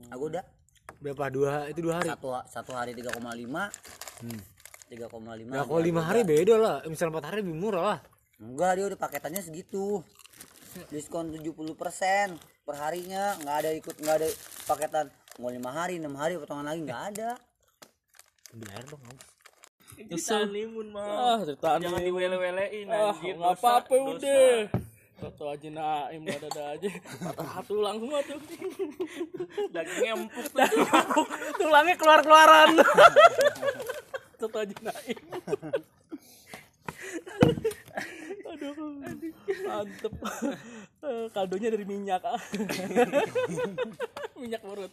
Aku 0.08 0.32
udah 0.32 0.48
Berapa? 0.98 1.28
Dua, 1.28 1.68
itu 1.68 1.80
dua 1.82 2.00
hari. 2.00 2.08
satu 2.08 2.32
satu 2.48 2.72
hari 2.72 2.96
3,5. 2.96 3.68
Hmm. 4.24 4.40
3,5. 4.88 5.44
Nah, 5.46 5.64
kalau 5.64 5.80
lima 5.80 6.02
hari 6.02 6.24
beda 6.24 6.56
lah. 6.56 6.76
Misal 6.84 7.12
empat 7.12 7.28
hari 7.28 7.44
lebih 7.44 7.52
murah 7.54 7.84
lah. 7.86 8.00
Enggak, 8.40 8.72
dia 8.76 8.86
udah 8.88 8.96
paketannya 8.98 9.44
segitu. 9.44 10.00
Diskon 10.88 11.36
70% 11.36 11.76
per 11.76 11.90
harinya, 12.74 13.38
nggak 13.40 13.56
ada 13.62 13.70
ikut 13.74 13.96
nggak 13.98 14.16
ada 14.18 14.28
paketan. 14.66 15.06
Mau 15.40 15.48
lima 15.48 15.70
hari, 15.70 15.98
enam 15.98 16.14
hari 16.14 16.36
potongan 16.36 16.66
lagi 16.66 16.82
nggak 16.84 17.04
ada. 17.16 17.30
air 18.52 18.84
dong 18.84 19.00
Kita 19.96 20.44
honeymoon 20.44 20.92
mah. 20.92 21.06
ah 21.06 21.38
cerita 21.40 21.78
Jangan 21.78 22.02
diwele-welein 22.02 22.90
ah 22.90 23.14
anjir. 23.14 23.38
nggak 23.38 23.54
dosa, 23.54 23.62
apa-apa 23.62 23.94
udah. 23.96 24.58
Toto 25.22 25.46
aja 25.48 25.70
naim 25.70 26.22
ada 26.26 26.50
ada 26.50 26.64
aja. 26.74 26.90
Patah 27.32 27.62
tulang 27.64 28.02
semua 28.02 28.20
tuh. 28.26 28.42
Dagingnya 29.70 30.18
empuk 30.18 30.46
tuh. 30.50 30.66
tulangnya 31.56 31.94
keluar 31.94 32.20
keluaran 32.22 32.70
Toto 34.42 34.58
aja 34.58 34.76
naim 34.82 35.18
aduh 38.62 39.34
mantep 39.64 40.12
Eh, 41.02 41.26
kaldonya 41.30 41.68
dari 41.68 41.84
minyak 41.84 42.22
ah. 42.22 42.38
minyak 44.38 44.62
urut 44.62 44.90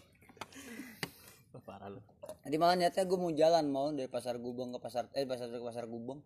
Wah, 1.50 1.60
parah 1.62 1.88
lu 1.88 1.98
Nanti 2.40 2.54
malah 2.56 2.74
niatnya 2.74 3.02
gue 3.02 3.14
mau 3.14 3.30
jalan 3.30 3.64
mau 3.66 3.86
dari 3.90 4.06
pasar 4.06 4.36
Gubeng 4.36 4.70
ke 4.70 4.78
pasar 4.78 5.04
eh 5.12 5.22
pasar 5.22 5.46
ke 5.48 5.60
pasar 5.60 5.84
Gubeng. 5.84 6.18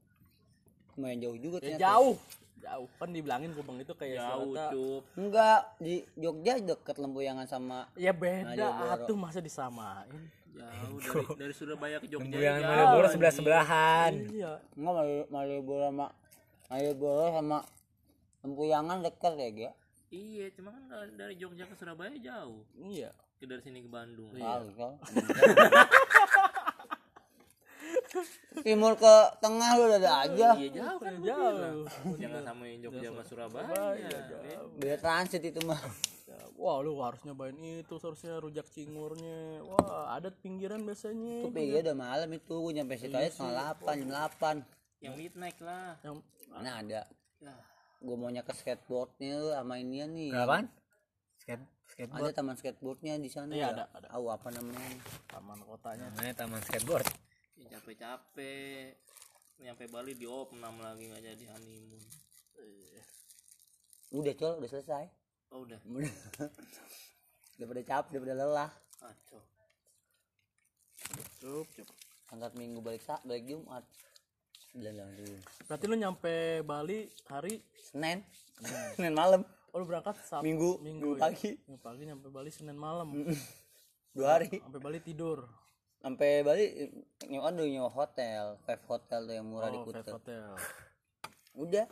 Lumayan 0.92 1.18
jauh 1.20 1.34
juga 1.34 1.56
ya, 1.58 1.74
ternyata. 1.74 1.82
jauh 1.82 2.14
jauh 2.56 2.86
kan 2.94 3.08
dibilangin 3.10 3.50
Gubeng 3.50 3.76
itu 3.76 3.92
kayak 3.92 4.20
Jauh, 4.20 4.52
Jakarta. 4.52 4.62
cup. 4.70 5.02
Enggak, 5.12 5.60
di 5.78 5.94
Jogja 6.14 6.52
deket 6.60 6.96
Lempuyangan 6.96 7.44
sama 7.44 7.84
ya 7.96 8.12
beda 8.12 8.66
atuh 8.94 9.16
masa 9.16 9.40
disamain 9.40 10.06
Jauh 10.52 10.96
dari 11.34 11.42
dari 11.42 11.52
Surabaya 11.52 11.96
ke 11.98 12.06
Jogja. 12.06 12.36
yang 12.36 12.56
jauh, 12.56 12.68
Malioboro 12.68 13.06
sebelah 13.08 13.32
sebelahan 13.32 14.12
iya 14.30 14.52
enggak 14.70 14.92
Mali- 14.94 15.26
Malioboro 15.28 15.82
sama 15.84 16.06
Malioboro 16.72 17.28
sama 17.28 17.60
Lempuyangan 18.40 19.04
deket 19.04 19.32
ya, 19.36 19.48
Ga? 19.52 19.70
Iya, 20.08 20.48
cuma 20.56 20.72
kan 20.72 20.82
dari- 20.88 21.14
dari 21.14 21.34
Jogja 21.36 21.68
ke 21.68 21.76
Surabaya 21.76 22.16
jauh. 22.16 22.64
iya 22.74 23.12
Ke 23.36 23.44
dari 23.44 23.60
sini 23.60 23.84
ke 23.84 23.92
Bandung. 23.92 24.32
Tahu 24.32 24.66
kau. 24.72 24.96
Timur 28.60 28.92
ke 28.94 29.14
tengah 29.38 29.70
lu 29.76 29.84
udah 29.84 30.00
ada 30.00 30.12
aja. 30.26 30.48
Iya 30.56 30.68
jauh 30.74 30.98
kan 30.98 31.12
gua 31.16 31.28
jauh. 31.28 31.84
Jangan 32.16 32.40
samain 32.42 32.76
Jogja 32.80 33.08
sama 33.10 33.22
Surabaya. 33.24 33.68
Beda. 33.94 34.36
Beda 34.74 34.96
transit 34.98 35.42
itu 35.44 35.60
mah. 35.62 35.80
Wah 36.56 36.80
lu 36.80 36.96
harus 36.98 37.20
nyobain 37.22 37.52
itu 37.56 37.94
seharusnya 37.96 38.38
rujak 38.38 38.64
cingurnya 38.70 39.60
wah 39.62 40.14
adat 40.14 40.40
pinggiran 40.40 40.80
biasanya 40.82 41.42
Itu 41.42 41.50
PG 41.50 41.84
udah 41.84 41.96
malam 41.96 42.30
itu, 42.30 42.54
gue 42.54 42.72
nyampe 42.72 42.94
situ 42.96 43.12
aja 43.12 43.28
setengah 43.28 43.52
delapan, 43.76 43.94
jam 43.98 44.08
delapan. 44.08 44.56
Yang 45.02 45.14
midnight 45.18 45.58
lah. 45.58 45.98
yang 46.06 46.22
Nah 46.62 46.74
ada. 46.78 47.00
Ya. 47.42 47.54
Gue 47.98 48.16
maunya 48.18 48.46
ke 48.46 48.54
skateboardnya 48.54 49.42
lu 49.42 49.50
sama 49.50 49.78
inian 49.82 50.14
nih. 50.14 50.30
berapaan 50.30 50.70
skate 51.42 51.66
skateboard 51.90 52.30
Ada 52.30 52.38
taman 52.38 52.56
skateboardnya 52.56 53.14
di 53.18 53.30
sana. 53.30 53.52
Iya, 53.52 53.66
ya. 53.66 53.68
ada, 53.74 53.84
ada. 53.90 54.06
Tahu 54.14 54.26
apa 54.30 54.48
namanya? 54.54 54.90
taman 55.26 55.58
kotanya 55.66 56.06
namanya 56.14 56.34
taman 56.38 56.62
skateboard 56.62 57.06
Ya, 57.58 57.78
capek-capek. 57.78 58.98
Nyampe 59.62 59.86
Bali 59.86 60.18
di 60.18 60.26
opnam 60.26 60.82
lagi 60.82 61.06
nggak 61.06 61.22
jadi 61.22 61.44
honeymoon. 61.54 62.02
Udah 64.12 64.34
col, 64.36 64.60
udah 64.60 64.70
selesai. 64.70 65.04
Oh 65.54 65.64
udah. 65.64 65.80
Udah. 65.88 66.12
daripada 67.56 67.80
capek, 67.80 68.10
daripada 68.18 68.34
lelah. 68.36 68.70
Kacau. 69.00 69.40
cup 71.40 71.66
cup 71.72 71.88
Angkat 72.32 72.52
minggu 72.56 72.80
balik 72.84 73.04
balik 73.24 73.44
Jumat. 73.48 73.84
Berarti 74.72 75.84
lu 75.84 75.96
nyampe 76.00 76.64
Bali 76.64 77.04
hari 77.28 77.60
Senin. 77.76 78.24
Senin 78.96 79.12
malam. 79.12 79.44
oh 79.72 79.80
lu 79.80 79.88
berangkat 79.88 80.20
Sabtu 80.28 80.44
Minggu, 80.44 80.76
minggu 80.84 80.84
minggu 80.84 81.08
ya? 81.16 81.20
pagi. 81.28 81.50
Minggu 81.64 81.80
pagi 81.80 82.02
nyampe 82.04 82.28
Bali 82.28 82.50
Senin 82.52 82.76
malam 82.76 83.08
Dua 84.12 84.36
hari. 84.36 84.60
sampai 84.60 84.80
Bali 84.80 85.00
tidur 85.00 85.48
Sampai 85.96 86.44
Bali 86.44 86.64
nyewa 87.30 87.48
dulu 87.54 87.68
nyewa 87.70 87.88
hotel, 87.88 88.58
Five 88.66 88.82
Hotel 88.84 89.20
tuh 89.22 89.34
yang 89.38 89.46
murah 89.48 89.70
di 89.70 89.78
oh 89.80 89.86
Five 89.86 90.02
Kuta. 90.02 90.10
Hotel 90.12 90.44
Udah, 91.52 91.86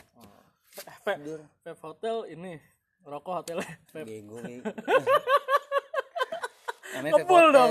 Five, 1.04 1.18
tidur. 1.22 1.40
Five 1.62 1.80
Hotel 1.80 2.16
ini 2.32 2.52
rokok 3.00 3.32
hotelnya 3.44 3.70
Bego. 3.96 4.36
Namanya 6.92 7.12
Five 7.16 7.24
Ngebul 7.24 7.46
dong. 7.54 7.70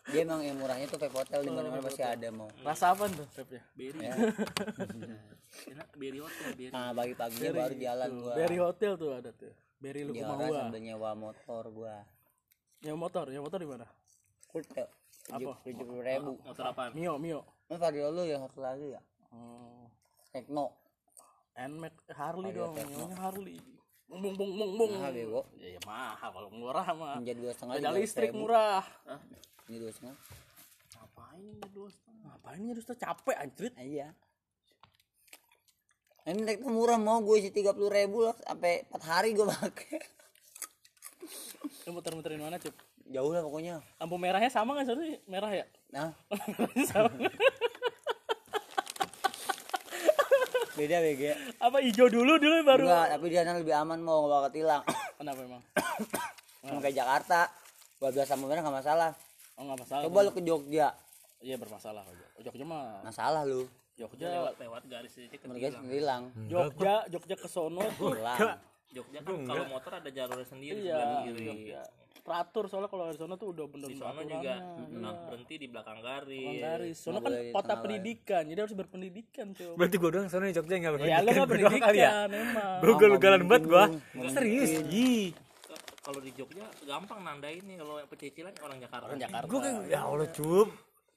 Hotel. 0.00 0.10
Dia 0.10 0.20
emang 0.22 0.40
yang 0.40 0.56
murahnya 0.56 0.86
tuh 0.86 0.98
Five 0.98 1.12
Hotel 1.14 1.40
di 1.40 1.50
mana-mana 1.50 1.82
pasti 1.82 2.02
ada 2.02 2.28
mau. 2.30 2.48
rasa 2.60 2.84
apa 2.90 3.04
tuh 3.06 3.26
Five 3.30 3.50
ya 3.50 3.62
Beri. 3.72 3.98
Ya. 4.10 4.14
Enak 5.66 5.88
beri 5.92 6.18
hotel 6.18 6.48
beri. 6.54 6.70
Nah, 6.70 6.90
pagi-paginya 6.92 7.50
baru 7.52 7.74
jalan 7.76 8.08
gua. 8.16 8.34
Berry 8.34 8.58
Hotel 8.58 8.92
tuh 8.94 9.10
ada 9.12 9.30
tuh 9.30 9.50
Berry 9.76 10.00
lu 10.02 10.12
Jalan 10.12 10.36
gua 10.38 10.58
sambil 10.62 10.80
nyewa 10.80 11.10
motor 11.12 11.64
gua. 11.68 11.96
yang 12.80 12.96
motor 12.96 13.28
yang 13.28 13.42
motor 13.42 13.58
di 13.58 13.66
mana 13.66 13.86
Kuta. 14.46 14.86
Apa? 15.28 15.52
Tujuh 15.62 15.84
puluh 15.84 16.00
ribu. 16.00 16.32
Motor 16.40 16.64
apaan? 16.66 16.90
Mio 16.92 17.14
Mio 17.16 17.42
Mas 17.66 17.76
Vario 17.76 18.08
lu 18.08 18.24
yang 18.24 18.40
satu 18.40 18.60
lagi 18.60 18.88
ya? 18.88 19.00
oh. 19.30 19.86
Tekno. 20.30 20.70
Nmax 21.52 21.92
Harley 22.10 22.50
dong 22.50 22.72
namanya 22.72 23.18
Harley 23.20 23.58
bung 24.06 24.22
bung 24.24 24.34
bung 24.34 24.74
bung 24.74 24.90
Mahal 24.96 25.12
bego. 25.12 25.42
ya, 25.54 25.70
ya 25.70 25.80
mahal 25.84 26.30
kalau 26.32 26.50
murah 26.50 26.82
mah 26.90 27.14
Menjadi 27.14 27.38
dua 27.38 27.52
setengah. 27.52 27.74
juga 27.78 27.90
listrik 27.92 28.30
100.000. 28.30 28.38
murah 28.38 28.82
Ini 29.70 29.78
dua 29.78 29.92
setengah. 29.92 30.18
Ngapain 30.90 31.38
ini 31.40 31.66
dua 31.70 31.88
setengah? 31.88 32.08
ngapain 32.20 32.60
ya 32.60 32.74
Dusta 32.74 32.94
capek 32.94 33.36
anjrit 33.38 33.72
Iya. 33.76 34.08
Ini 36.22 36.42
Tekno 36.44 36.68
murah 36.68 36.98
mau 36.98 37.18
gue 37.20 37.38
isi 37.38 37.48
tiga 37.48 37.70
puluh 37.70 37.88
ribu 37.88 38.20
loh 38.20 38.34
sampai 38.36 38.82
empat 38.84 39.02
hari 39.02 39.30
gue 39.30 39.46
pakai. 39.46 39.98
lu 41.80 41.96
muter-muterin 41.96 42.38
mana 42.38 42.58
cup 42.58 42.74
Jauh 43.06 43.30
lah 43.30 43.40
pokoknya. 43.40 43.78
lampu 43.96 44.16
merahnya 44.16 44.46
sama 44.46 44.74
nggak 44.74 44.90
sih 44.90 45.18
merah 45.24 45.50
ya 45.50 45.64
Nah, 45.90 46.10
sama 46.84 47.10
beda 50.72 50.96
BG. 50.98 51.22
apa 51.58 51.78
hijau 51.80 52.06
dulu 52.06 52.36
dulu 52.36 52.54
baru 52.62 52.84
Enggak, 52.84 53.06
tapi 53.10 53.24
di 53.26 53.36
sana 53.36 53.52
lebih 53.54 53.74
aman 53.74 53.98
mau 53.98 54.22
nggak 54.22 54.32
bakal 54.32 54.50
tilang. 54.50 54.82
kenapa 55.14 55.40
emang 55.40 55.62
Sama 56.60 56.78
kayak 56.80 56.96
Jakarta. 56.96 57.40
12 57.98 58.24
sama 58.24 58.44
merah 58.44 58.60
nggak 58.60 58.76
masalah. 58.76 59.10
Oh 59.60 59.64
nggak 59.66 59.78
masalah 59.78 60.02
Coba 60.02 60.18
lu 60.22 60.30
ke 60.30 60.40
Jogja. 60.40 60.88
iya 61.38 61.54
bermasalah. 61.54 62.02
Jogja 62.02 62.26
Jogja 62.42 62.64
mah 62.64 63.00
Masalah 63.02 63.42
lu. 63.44 63.68
Jogja 63.94 64.26
Lewat 64.30 64.54
lewat 64.56 64.82
garis 64.86 65.12
aja 65.14 65.28
Mereka 65.42 65.44
ketilang. 65.70 65.84
hilang. 65.86 66.22
Jogja 66.46 66.94
Jogja 67.06 67.36
ke 67.36 67.46
sono. 67.46 67.84
Tuh 67.94 68.12
Hilang. 68.14 68.38
Jogja 68.90 69.18
kan 69.20 69.34
kalau 69.44 69.64
motor 69.68 69.92
ada 69.94 70.08
jalurnya 70.08 70.42
sendiri 70.44 70.80
iya 70.82 70.98
kiri. 71.22 71.44
Jogja. 71.46 71.82
teratur 72.20 72.64
soalnya 72.66 72.86
kalau 72.86 73.04
dari 73.06 73.16
sono 73.16 73.34
tuh 73.34 73.48
udah 73.48 73.64
bener 73.66 73.88
Di 73.88 73.96
sana 73.96 74.20
juga 74.20 74.54
nah, 74.92 75.14
berhenti 75.24 75.54
di 75.56 75.66
belakang 75.66 75.98
garis. 76.00 76.60
garis. 76.60 76.96
Sono 76.98 77.16
Nggak 77.16 77.24
kan 77.24 77.54
kota 77.54 77.74
pendidikan 77.78 78.42
jadi 78.44 78.60
harus 78.60 78.74
berpendidikan 78.74 79.46
cuy 79.50 79.72
berarti 79.72 79.96
gua 79.96 80.10
doang 80.10 80.26
soalnya 80.26 80.48
di 80.48 80.56
Jogja 80.56 80.74
nggak 80.74 80.92
ya 81.00 81.16
lu 81.18 81.28
berpendidikan. 81.28 81.32
nggak 81.32 81.40
Gua 81.40 81.56
doang 81.56 81.80
kali 81.80 81.98
ya? 81.98 82.10
pendidikan 82.10 82.28
emang. 82.34 82.78
Gua 82.78 82.92
gagal 82.94 83.12
galan 83.18 83.42
banget 83.42 83.64
gua. 83.66 83.84
serius 84.28 84.70
ih 84.86 85.32
Ke- 85.32 85.49
Kalau 86.10 86.26
di 86.26 86.34
Jogja 86.34 86.66
gampang 86.82 87.22
nandain 87.22 87.62
nih 87.62 87.78
kalau 87.78 88.02
pecicilan 88.02 88.50
orang 88.58 88.82
Jakarta. 88.82 89.06
orang 89.06 89.20
Jakarta 89.22 89.46
gua 89.46 89.60
kan 89.62 89.74
ya 89.86 90.00
Allah 90.02 90.26
cup 90.26 90.68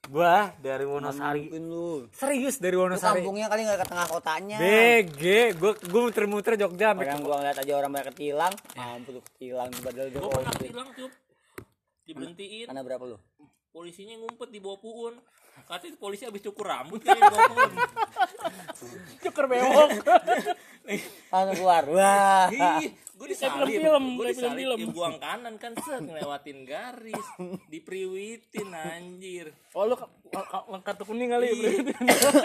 gua 0.06 0.54
dari 0.56 0.86
Wonosari 0.86 1.50
lu. 1.50 2.06
serius 2.14 2.62
dari 2.62 2.78
Lu 2.78 2.86
Wonosari 2.86 3.26
kampungnya 3.26 3.50
kali 3.50 3.66
nggak 3.66 3.80
ke 3.82 3.88
tengah 3.90 4.06
kotanya. 4.06 4.58
BG 4.62 5.24
gua 5.58 5.74
gua 5.82 6.02
muter-muter 6.06 6.54
Jogja 6.56 6.94
sampai 6.94 7.10
Orang 7.10 7.26
gua 7.26 7.36
ngeliat 7.42 7.58
aja 7.58 7.74
orang 7.74 7.90
banyak 7.90 8.08
ketilang, 8.14 8.54
mampus 8.78 9.14
lu 9.18 9.22
ketilang 9.34 9.70
padahal 9.74 10.08
dia 10.08 10.14
Gue 10.14 10.30
pernah 10.30 10.54
covid. 10.54 10.70
bilang 10.70 10.90
cup 10.94 11.12
diberhentiin 12.04 12.66
Karena 12.70 12.82
berapa 12.86 13.04
lu? 13.08 13.18
polisinya 13.74 14.14
ngumpet 14.16 14.54
di 14.54 14.62
bawah 14.62 14.78
puun 14.78 15.14
katanya 15.66 15.98
polisi 15.98 16.30
habis 16.30 16.46
cukur 16.46 16.70
rambut 16.70 17.02
kali 17.02 17.18
di 17.18 17.26
bawah 17.26 17.50
puun 17.50 17.72
cukur 19.18 19.46
bewok 19.50 19.90
Langsung 21.32 21.56
keluar. 21.56 21.84
Wah. 21.88 22.52
Gue 23.14 23.28
disalip 23.28 23.70
film-film, 23.70 24.04
gue 24.16 24.26
disalip 24.28 24.58
film-film. 24.58 24.78
di 24.80 24.86
buang 24.90 25.18
kanan 25.18 25.56
kan 25.56 25.72
set 25.78 26.02
ngelewatin 26.02 26.60
garis 26.64 27.26
dipriwitin 27.68 28.70
anjir. 28.70 29.54
Oh 29.72 29.84
lu 29.84 29.94
ka- 29.94 30.10
ka- 30.28 30.50
ka- 30.66 30.82
kartu 30.82 31.04
kuning 31.04 31.30
kali 31.30 31.46
ya 31.46 31.54
berarti 31.54 31.82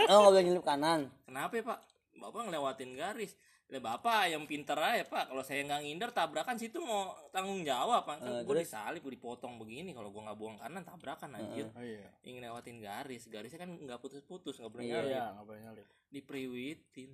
Oh 0.06 0.18
nggak 0.20 0.30
boleh 0.30 0.44
nyelip 0.44 0.62
kanan. 0.62 1.00
kenapa 1.22 1.52
ya 1.52 1.62
pak? 1.64 1.78
Bapak 2.14 2.40
ngelewatin 2.44 2.90
garis. 2.94 3.32
Lah 3.68 3.80
bapak 3.82 4.28
yang 4.28 4.44
pinter 4.44 4.74
aja 4.74 5.04
pak. 5.04 5.28
Kalau 5.28 5.40
saya 5.40 5.60
nggak 5.62 5.80
ngindar 5.82 6.10
tabrakan 6.10 6.56
situ 6.56 6.80
mau 6.80 7.12
tanggung 7.28 7.60
jawab 7.62 8.00
kan 8.02 8.16
Eh, 8.18 8.40
gue 8.42 8.54
disalip 8.58 9.00
gue 9.00 9.12
dipotong 9.14 9.56
begini. 9.56 9.92
Kalau 9.92 10.08
gue 10.08 10.20
nggak 10.20 10.36
buang 10.36 10.56
kanan 10.56 10.82
tabrakan 10.82 11.32
anjir. 11.34 11.68
oh 11.70 11.80
iya. 11.80 12.08
Ingin 12.22 12.40
lewatin 12.42 12.76
garis 12.78 13.24
garisnya 13.26 13.56
kan 13.58 13.70
nggak 13.70 13.98
putus-putus 13.98 14.56
nggak 14.56 14.68
boleh 14.70 14.84
Iya, 14.84 14.92
nyalip. 14.94 15.10
iya 15.10 15.24
nggak 15.30 15.46
boleh 15.46 15.60
nyalip. 15.62 15.86
Dipriwitin 16.08 17.10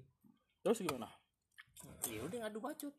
terus 0.61 0.79
gimana? 0.81 1.07
Ya 2.05 2.19
udah 2.21 2.39
ngadu 2.41 2.59
bacot 2.59 2.95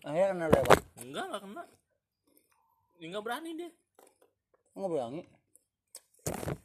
Akhirnya 0.00 0.28
kena 0.30 0.46
lewat. 0.48 0.78
enggak 0.98 1.24
nggak 1.26 1.42
kena 1.42 1.62
dia 2.94 3.06
nggak 3.08 3.24
berani 3.24 3.50
dia 3.54 3.70
Nggak 4.72 4.90
berani. 4.90 5.22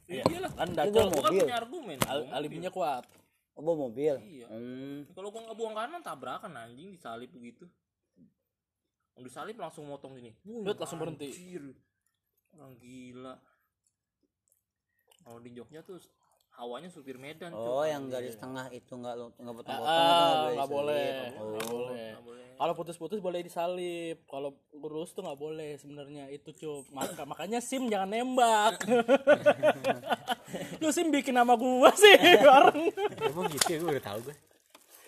iya 0.04 0.38
lah 0.38 0.52
kan 0.52 0.68
bawa 0.70 1.06
gue 1.08 1.22
kan 1.22 1.32
punya 1.32 1.56
argumen 1.56 1.98
al 2.04 2.20
Gua 2.20 2.34
alibinya 2.34 2.70
kuat 2.70 3.04
Oh 3.54 3.62
bawa 3.62 3.86
mobil. 3.86 4.14
Iya. 4.20 4.46
Hmm. 4.46 5.06
kalau 5.10 5.30
gua 5.30 5.46
nggak 5.46 5.54
buang 5.56 5.74
kanan 5.74 6.00
tabrakan 6.00 6.52
anjing 6.52 6.90
disalip 6.90 7.30
begitu 7.30 7.66
Udah 9.14 9.24
disalip 9.24 9.54
langsung 9.54 9.86
motong 9.86 10.14
gini 10.14 10.34
Bet, 10.42 10.74
langsung 10.76 10.98
berhenti. 10.98 11.30
Anjir. 11.30 11.62
orang 12.52 12.74
gila 12.76 13.34
kalau 15.20 15.38
di 15.38 15.50
Jogja 15.50 15.80
tuh 15.80 15.98
hawanya 16.54 16.86
supir 16.86 17.16
Medan 17.16 17.50
Oh, 17.50 17.80
Cuk. 17.80 17.90
yang 17.90 18.06
garis 18.06 18.34
tengah 18.34 18.70
itu 18.70 18.88
nggak 18.90 19.14
lo 19.14 19.26
nggak 19.32 19.54
potong-potong 19.56 19.90
Ah, 19.90 20.46
itu 20.46 20.54
nggak 20.54 20.70
boleh 20.70 21.06
Oh. 21.34 21.50
boleh. 21.58 22.08
Nggak 22.10 22.24
boleh. 22.24 22.42
kalau 22.54 22.72
putus-putus 22.72 23.18
boleh 23.18 23.40
disalip. 23.40 24.22
Kalau 24.24 24.50
lurus 24.72 25.10
tuh 25.10 25.20
nggak 25.20 25.34
boleh 25.36 25.74
sebenarnya. 25.74 26.30
Itu 26.30 26.50
cup 26.52 26.86
Maka, 26.88 27.22
makanya 27.24 27.58
sim 27.58 27.86
jangan 27.86 28.06
nembak. 28.08 28.78
Lu 30.78 30.90
sim 30.90 31.10
bikin 31.10 31.34
nama 31.34 31.54
gua 31.54 31.90
sih 31.92 32.14
bareng 32.38 32.94
emang 33.24 33.46
gitu 33.50 33.68
ya? 33.68 33.78
Gue 33.80 33.90
udah 33.92 34.06
tahu 34.06 34.20
gue 34.24 34.36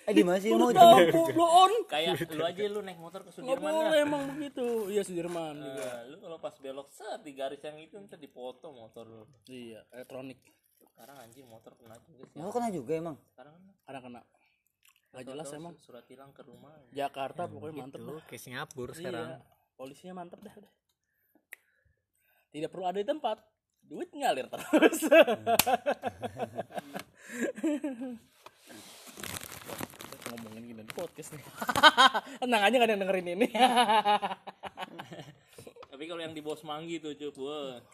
Eh 0.06 0.14
di 0.14 0.22
mana 0.22 0.38
sih 0.38 0.50
mau 0.50 0.70
tahu 0.70 1.02
lu 1.34 1.42
on. 1.42 1.72
Kayak 1.84 2.18
lu 2.28 2.42
aja 2.42 2.62
lu 2.64 2.78
naik 2.80 2.94
motor 2.96 3.22
ke 3.22 3.30
Sudirman 3.32 3.58
boleh 3.68 3.90
dah. 3.92 4.02
emang 4.02 4.22
begitu 4.32 4.66
iya 4.88 5.02
Sudirman 5.02 5.54
juga. 5.56 5.82
Nah, 5.82 5.98
lu 6.06 6.16
kalau 6.20 6.38
pas 6.38 6.54
belok 6.56 6.88
set 6.88 7.22
di 7.22 7.32
garis 7.32 7.58
yang 7.60 7.74
itu 7.76 7.94
ntar 8.00 8.14
dipoto 8.16 8.70
motor 8.70 9.02
lu. 9.02 9.26
Iya 9.46 9.82
elektronik 9.92 10.38
sekarang 10.96 11.20
anjing 11.20 11.44
motor 11.44 11.76
kena 11.76 12.00
juga 12.08 12.24
sih. 12.24 12.40
Lo 12.40 12.48
kena 12.48 12.72
juga 12.72 12.96
emang. 12.96 13.20
sekarang 13.36 13.52
kan 13.52 13.62
kadang 13.84 14.02
kena. 14.08 14.24
Nggak 15.12 15.24
jelas 15.28 15.52
emang. 15.52 15.76
surat 15.76 16.08
hilang 16.08 16.32
ke 16.32 16.40
rumah. 16.40 16.72
Jakarta 16.88 17.44
pokoknya 17.44 17.84
mantep 17.84 18.00
tuh 18.00 18.16
dah. 18.16 18.24
Kayak 18.24 18.40
Singapura 18.40 18.96
sekarang. 18.96 19.28
Iya, 19.28 19.44
polisinya 19.76 20.14
mantep 20.16 20.40
dah 20.40 20.56
udah. 20.56 20.72
Tidak 22.48 22.72
perlu 22.72 22.88
ada 22.88 22.96
di 22.96 23.04
tempat, 23.04 23.44
duit 23.84 24.08
ngalir 24.16 24.48
terus. 24.48 25.04
Kita 30.08 30.26
ngomongin 30.32 30.62
gini 30.64 30.80
di 30.80 30.94
podcast 30.96 31.36
nih. 31.36 31.44
Tenang 32.40 32.62
aja 32.64 32.74
gak 32.80 32.88
ada 32.88 32.92
yang 32.96 33.02
dengerin 33.04 33.28
ini. 33.36 33.48
tapi 35.92 36.04
kalau 36.08 36.24
yang 36.24 36.32
di 36.32 36.40
bos 36.40 36.64
manggi 36.64 36.96
tuh 37.04 37.12
cuy 37.12 37.84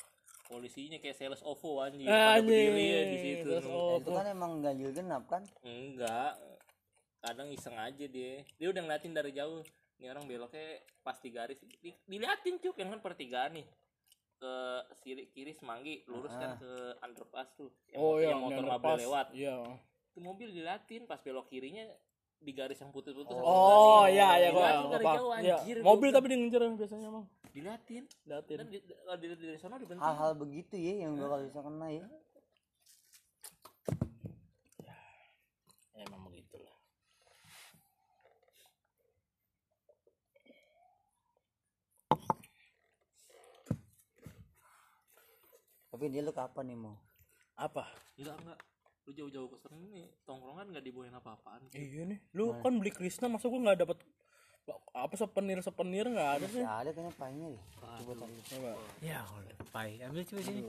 polisinya 0.53 1.01
kayak 1.01 1.17
sales 1.17 1.41
OVO 1.41 1.81
anjing. 1.81 2.05
Pada 2.05 2.37
Anjing, 2.37 2.45
berdiri 2.45 2.85
ya 2.85 3.03
di 3.09 3.19
situ. 3.19 3.49
Eh, 3.49 3.93
itu 3.97 4.11
kan 4.13 4.27
emang 4.29 4.61
ganjil 4.61 4.93
genap 4.93 5.25
kan? 5.25 5.41
enggak. 5.65 6.37
Kadang 7.23 7.49
iseng 7.49 7.79
aja 7.79 8.05
dia. 8.05 8.45
Dia 8.61 8.69
udah 8.69 8.83
ngeliatin 8.85 9.17
dari 9.17 9.33
jauh. 9.33 9.65
Ini 9.97 10.11
orang 10.11 10.27
beloknya 10.27 10.67
pas 11.01 11.17
di 11.17 11.31
garis. 11.31 11.57
Di- 11.81 11.97
diliatin 12.05 12.61
cuk. 12.61 12.77
Yang 12.77 12.99
kan 12.99 13.01
pertigaan 13.01 13.53
nih. 13.57 13.67
Ke 14.37 14.55
kiri 15.01 15.31
kiri 15.31 15.55
semanggi 15.55 16.03
lurus 16.11 16.35
kan 16.35 16.59
ke 16.59 16.99
underpass 16.99 17.55
tuh. 17.55 17.71
Yang, 17.89 17.99
oh 18.03 18.15
iya, 18.19 18.35
yang 18.35 18.43
motor 18.43 18.59
yang 18.59 18.67
nggak 18.69 18.83
boleh 18.83 18.93
underpass. 18.93 19.07
lewat. 19.07 19.27
Iya. 19.33 19.57
itu 20.13 20.21
mobil 20.21 20.49
diliatin 20.53 21.09
pas 21.09 21.17
belok 21.25 21.49
kirinya 21.49 21.89
di 22.43 22.53
garis 22.53 22.77
yang 22.77 22.91
putus-putus 22.91 23.31
Oh 23.33 24.05
iya 24.05 24.37
iya 24.37 24.49
gua. 24.51 24.69
jauh 25.17 25.31
Iya. 25.35 25.57
anjir 25.57 25.77
Mobil 25.81 26.11
tapi 26.11 26.27
dia 26.27 26.39
ngejar 26.39 26.63
biasanya 26.73 27.07
emang. 27.09 27.27
diliatin 27.49 28.05
Datin. 28.25 28.57
dan 28.59 28.67
di, 28.67 28.79
kalau 28.81 29.17
dilihat 29.17 29.39
dari 29.39 29.61
sana 29.61 29.77
dibentuk 29.77 30.01
Hal-hal 30.01 30.33
begitu 30.35 30.75
ya 30.75 31.05
yang 31.05 31.13
bakal 31.17 31.39
bisa 31.43 31.61
kena 31.61 31.89
ya. 31.91 32.05
Ya, 34.81 34.97
emang 36.01 36.21
begitulah. 36.25 36.73
Tapi 45.93 46.05
dia 46.09 46.25
lu 46.25 46.33
kapan 46.33 46.73
nih 46.73 46.79
mau? 46.79 46.97
Apa? 47.55 47.85
enggak 48.17 48.37
enggak 48.41 48.59
lu 49.03 49.11
jauh-jauh 49.11 49.49
ke 49.51 49.57
sana 49.59 49.77
nih 49.91 50.07
tongkrongan 50.23 50.71
nggak 50.71 50.85
dibawain 50.87 51.15
apa-apaan 51.19 51.61
Iya 51.75 52.07
nih. 52.07 52.19
Lu 52.39 52.55
kan 52.63 52.79
beli 52.79 52.95
Krishna 52.95 53.27
masa 53.27 53.51
gua 53.51 53.59
nggak 53.59 53.79
dapat 53.83 53.99
apa 54.95 55.15
sepenir 55.19 55.59
sepenir 55.59 56.07
nggak 56.07 56.31
ada 56.39 56.47
sih. 56.47 56.63
Ada 56.63 56.91
kayaknya 56.95 57.13
pahingnya 57.19 57.49
deh. 57.59 57.63
Coba 57.83 58.13
tadi. 58.15 58.35
Coba. 58.47 58.71
ya 59.03 59.19
udah 59.27 59.57
pai 59.75 59.99
ambil 60.05 60.23
coba 60.23 60.41
sini 60.45 60.61